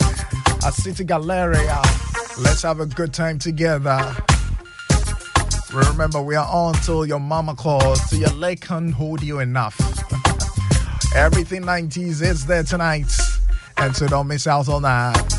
at 0.64 0.76
City 0.76 1.04
Galleria. 1.04 1.82
Let's 2.40 2.62
have 2.62 2.80
a 2.80 2.86
good 2.86 3.12
time 3.12 3.40
together. 3.40 4.16
Remember, 5.74 6.22
we 6.22 6.36
are 6.36 6.48
on 6.48 6.76
till 6.76 7.08
your 7.08 7.20
mama 7.20 7.56
calls, 7.56 8.08
till 8.12 8.20
your 8.20 8.34
leg 8.34 8.62
can't 8.62 8.94
hold 8.94 9.24
you 9.24 9.40
enough. 9.40 9.76
Everything 11.16 11.64
90s 11.64 12.22
is 12.22 12.46
there 12.46 12.62
tonight. 12.62 13.12
And 13.78 13.96
so 13.96 14.08
don't 14.08 14.28
miss 14.28 14.46
out 14.46 14.70
on 14.70 14.84
that. 14.84 15.34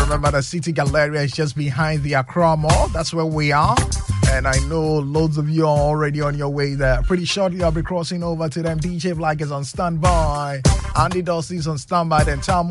Remember, 0.00 0.32
the 0.32 0.42
City 0.42 0.72
Galleria 0.72 1.22
is 1.22 1.30
just 1.30 1.56
behind 1.56 2.02
the 2.02 2.14
Accra 2.14 2.56
Mall. 2.56 2.88
That's 2.88 3.14
where 3.14 3.24
we 3.24 3.52
are. 3.52 3.76
And 4.40 4.48
I 4.48 4.58
know 4.68 5.00
loads 5.00 5.36
of 5.36 5.50
you 5.50 5.66
are 5.66 5.76
already 5.76 6.22
on 6.22 6.38
your 6.38 6.48
way 6.48 6.72
there. 6.72 7.02
Pretty 7.02 7.26
shortly, 7.26 7.62
I'll 7.62 7.70
be 7.70 7.82
crossing 7.82 8.22
over 8.22 8.48
to 8.48 8.62
them. 8.62 8.80
DJ 8.80 9.14
Black 9.14 9.42
is 9.42 9.52
on 9.52 9.64
standby. 9.64 10.62
Andy 10.98 11.20
Dosty's 11.20 11.66
on 11.66 11.76
standby. 11.76 12.24
Then 12.24 12.40
Tom 12.40 12.66